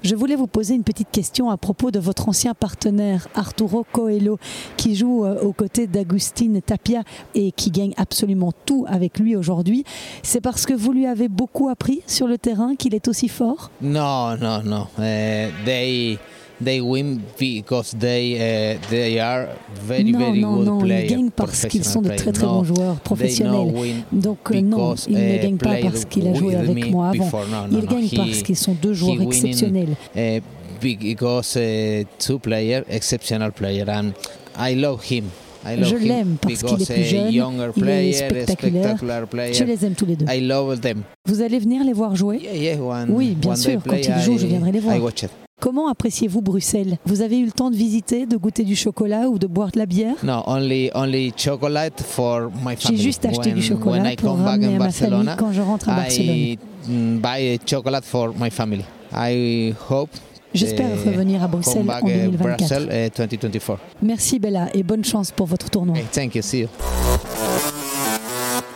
Je 0.03 0.15
voulais 0.15 0.35
vous 0.35 0.47
poser 0.47 0.73
une 0.73 0.83
petite 0.83 1.11
question 1.11 1.51
à 1.51 1.57
propos 1.57 1.91
de 1.91 1.99
votre 1.99 2.27
ancien 2.27 2.55
partenaire 2.55 3.27
Arturo 3.35 3.85
Coelho 3.91 4.39
qui 4.75 4.95
joue 4.95 5.25
euh, 5.25 5.39
aux 5.41 5.53
côtés 5.53 5.85
d'Agustin 5.85 6.59
Tapia 6.65 7.03
et 7.35 7.51
qui 7.51 7.69
gagne 7.69 7.93
absolument 7.97 8.51
tout 8.65 8.85
avec 8.87 9.19
lui 9.19 9.35
aujourd'hui. 9.35 9.83
C'est 10.23 10.41
parce 10.41 10.65
que 10.65 10.73
vous 10.73 10.91
lui 10.91 11.05
avez 11.05 11.27
beaucoup 11.27 11.69
appris 11.69 12.01
sur 12.07 12.25
le 12.25 12.39
terrain 12.39 12.75
qu'il 12.75 12.95
est 12.95 13.07
aussi 13.07 13.27
fort? 13.27 13.69
No, 13.79 14.35
no, 14.37 14.63
no. 14.63 14.87
Uh, 14.97 15.51
they 15.65 16.17
they 16.63 16.79
win 16.81 17.19
because 17.39 17.95
they 17.97 18.35
uh, 18.35 18.79
they 18.89 19.19
are 19.19 19.47
very 19.85 20.11
non, 20.11 20.19
very 20.19 20.39
non, 20.41 20.55
good 20.57 20.65
non, 20.67 20.77
players. 20.79 21.05
ils 21.05 21.09
gagnent 21.09 21.31
parce 21.31 21.65
qu'ils 21.67 21.83
sont 21.85 22.01
de 22.01 22.09
très 22.09 22.31
très 22.31 22.45
bons 22.45 22.63
joueurs 22.63 22.95
professionnels. 22.95 23.73
Donc 24.11 24.37
euh, 24.51 24.61
non, 24.61 24.95
il 25.07 25.15
ne 25.17 25.41
gagne 25.41 25.57
pas 25.57 25.75
parce 25.81 26.05
qu'il 26.05 26.27
a 26.27 26.33
joué 26.33 26.55
avec 26.55 26.91
moi 26.91 27.09
avant. 27.09 27.29
Il 27.71 27.85
gagne 27.85 28.09
parce 28.15 28.41
qu'ils 28.43 28.57
sont 28.57 28.75
deux 28.81 28.93
joueurs 28.93 29.21
exceptionnels. 29.21 29.95
Uh, 30.15 30.39
because 30.81 31.55
uh, 31.57 32.03
two 32.17 32.39
player, 32.39 32.83
exceptional 32.89 33.51
player, 33.51 33.85
and 33.87 34.13
I 34.57 34.73
love 34.75 35.03
him. 35.09 35.25
I 35.63 35.75
love 35.75 35.89
Je 35.89 35.95
him 35.97 36.07
l'aime 36.07 36.37
parce 36.41 36.63
qu'il 36.63 36.73
est 36.73 36.77
because 36.79 36.87
plus 36.87 36.99
a 36.99 37.03
jeune, 37.03 37.31
younger 37.33 37.69
il 37.75 37.81
est 37.83 37.83
player, 37.83 38.13
spectaculaire. 38.13 38.83
spectacular 38.83 39.27
player. 39.27 39.53
Je 39.53 39.63
les 39.63 39.85
aime 39.85 39.93
tous 39.93 40.07
les 40.07 40.15
deux. 40.15 40.25
I 40.27 40.41
love 40.41 40.79
them. 40.79 41.03
Vous 41.27 41.41
allez 41.41 41.59
venir 41.59 41.83
les 41.83 41.93
voir 41.93 42.15
jouer 42.15 42.39
Yeah, 42.41 42.75
yeah, 42.75 43.05
Oui, 43.09 43.35
bien 43.39 43.53
they 43.53 43.61
sûr, 43.61 43.79
quand 43.87 43.95
ils 43.95 44.21
jouent, 44.23 44.39
je 44.39 44.45
I- 44.45 44.49
viendrai 44.49 44.71
les 44.71 44.79
voir. 44.79 44.97
I. 45.61 45.63
Comment 45.63 45.87
appréciez-vous 45.87 46.41
Bruxelles? 46.41 46.97
Vous 47.05 47.21
avez 47.21 47.39
eu 47.39 47.45
le 47.45 47.51
temps 47.51 47.69
de 47.69 47.75
visiter, 47.75 48.25
de 48.25 48.37
goûter 48.37 48.63
du 48.63 48.75
chocolat 48.75 49.29
ou 49.29 49.39
de 49.39 49.47
boire 49.47 49.71
de 49.71 49.79
la 49.79 49.85
bière? 49.85 50.15
No, 50.23 50.43
only 50.47 50.91
only 50.93 51.33
chocolate 51.37 52.01
for 52.01 52.49
my 52.63 52.75
J'ai 52.77 52.87
family. 52.87 53.01
juste 53.03 53.25
acheté 53.25 53.49
when, 53.49 53.55
du 53.55 53.61
chocolat 53.61 54.03
when 54.03 54.13
I 54.13 54.15
pour 54.15 54.35
back 54.35 54.45
ramener 54.47 54.67
in 54.67 54.75
à 54.75 54.79
ma 54.79 54.91
famille 54.91 55.29
quand 55.37 55.51
je 55.51 55.61
rentre 55.61 55.89
à 55.89 55.95
Barcelone. 55.95 56.35
I 56.35 56.59
mm, 56.87 57.19
buy 57.19 57.59
chocolate 57.65 58.05
for 58.05 58.33
my 58.39 58.49
family. 58.49 58.85
I 59.13 59.73
hope. 59.89 60.09
J'espère 60.53 60.89
revenir 61.05 61.41
à 61.43 61.47
Bruxelles 61.47 61.89
en 61.89 62.07
uh, 62.07 62.27
2024. 62.27 62.57
Brussels, 62.57 63.07
uh, 63.07 63.09
2024. 63.17 63.79
Merci 64.01 64.39
Bella 64.39 64.67
et 64.73 64.83
bonne 64.83 65.05
chance 65.05 65.31
pour 65.31 65.47
votre 65.47 65.69
tournoi. 65.69 65.95
Hey, 65.97 66.05
thank 66.11 66.35
you. 66.35 66.41
See 66.41 66.61
you. 66.61 66.67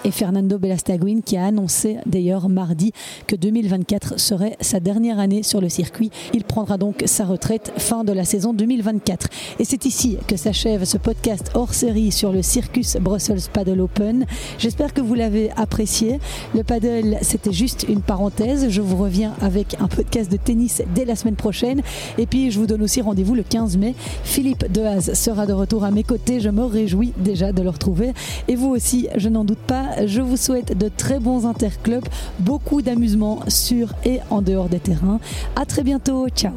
Et 0.06 0.12
Fernando 0.12 0.60
Belastaguin 0.60 1.22
qui 1.26 1.36
a 1.36 1.46
annoncé 1.48 1.98
d'ailleurs 2.06 2.48
mardi 2.48 2.92
que 3.26 3.36
2024 3.36 4.20
serait 4.20 4.56
sa 4.62 4.80
dernière 4.80 5.18
année 5.18 5.42
sur 5.42 5.62
le 5.62 5.68
circuit. 5.68 6.12
Il 6.32 6.44
prendra 6.44 6.78
donc 6.78 7.02
sa 7.08 7.26
retraite 7.26 7.74
fin 7.80 8.04
de 8.04 8.14
la 8.14 8.24
saison 8.24 8.54
2024. 8.54 9.28
Et 9.58 9.66
c'est 9.66 9.84
ici 9.86 10.20
que 10.28 10.38
s'achève 10.38 10.86
ce 10.86 11.00
podcast 11.00 11.50
hors 11.56 11.74
série 11.74 12.12
sur 12.12 12.32
le 12.32 12.44
Circus 12.44 12.98
Brussels 12.98 13.50
Paddle 13.52 13.82
Open. 13.82 14.28
J'espère 14.60 14.94
que 14.94 15.02
vous 15.02 15.16
l'avez 15.16 15.50
apprécié. 15.58 16.20
Le 16.54 16.62
paddle, 16.64 17.18
c'était 17.24 17.52
juste 17.52 17.88
une 17.90 18.02
parenthèse. 18.02 18.70
Je 18.70 18.82
vous 18.82 18.98
reviens 18.98 19.34
avec 19.42 19.76
un 19.80 19.88
podcast 19.88 20.32
de 20.32 20.38
tennis 20.38 20.84
dès 20.94 21.06
la 21.06 21.16
semaine 21.16 21.36
prochaine. 21.36 21.82
Et 22.20 22.28
puis, 22.28 22.52
je 22.52 22.60
vous 22.60 22.68
donne 22.68 22.84
aussi 22.84 23.02
rendez-vous 23.02 23.34
le 23.34 23.42
15 23.42 23.78
mai. 23.78 23.96
Philippe 24.24 24.72
Dehaze 24.72 25.14
sera 25.14 25.48
de 25.48 25.54
retour 25.54 25.84
à 25.84 25.90
mes 25.90 26.04
côtés. 26.04 26.42
Je 26.42 26.50
me 26.50 26.64
réjouis 26.64 27.12
déjà 27.18 27.52
de 27.52 27.64
le 27.64 27.70
retrouver. 27.70 28.14
Et 28.48 28.56
vous 28.56 28.70
aussi, 28.70 29.08
je 29.16 29.30
n'en 29.30 29.44
doute 29.44 29.58
pas. 29.58 29.95
Je 30.06 30.22
vous 30.22 30.38
souhaite 30.38 30.78
de 30.78 30.90
très 30.90 31.20
bons 31.20 31.46
interclubs, 31.46 32.08
beaucoup 32.40 32.82
d'amusement 32.82 33.40
sur 33.48 33.94
et 34.04 34.20
en 34.30 34.42
dehors 34.42 34.70
des 34.70 34.80
terrains. 34.80 35.20
À 35.56 35.66
très 35.66 35.84
bientôt. 35.84 36.28
Ciao. 36.30 36.54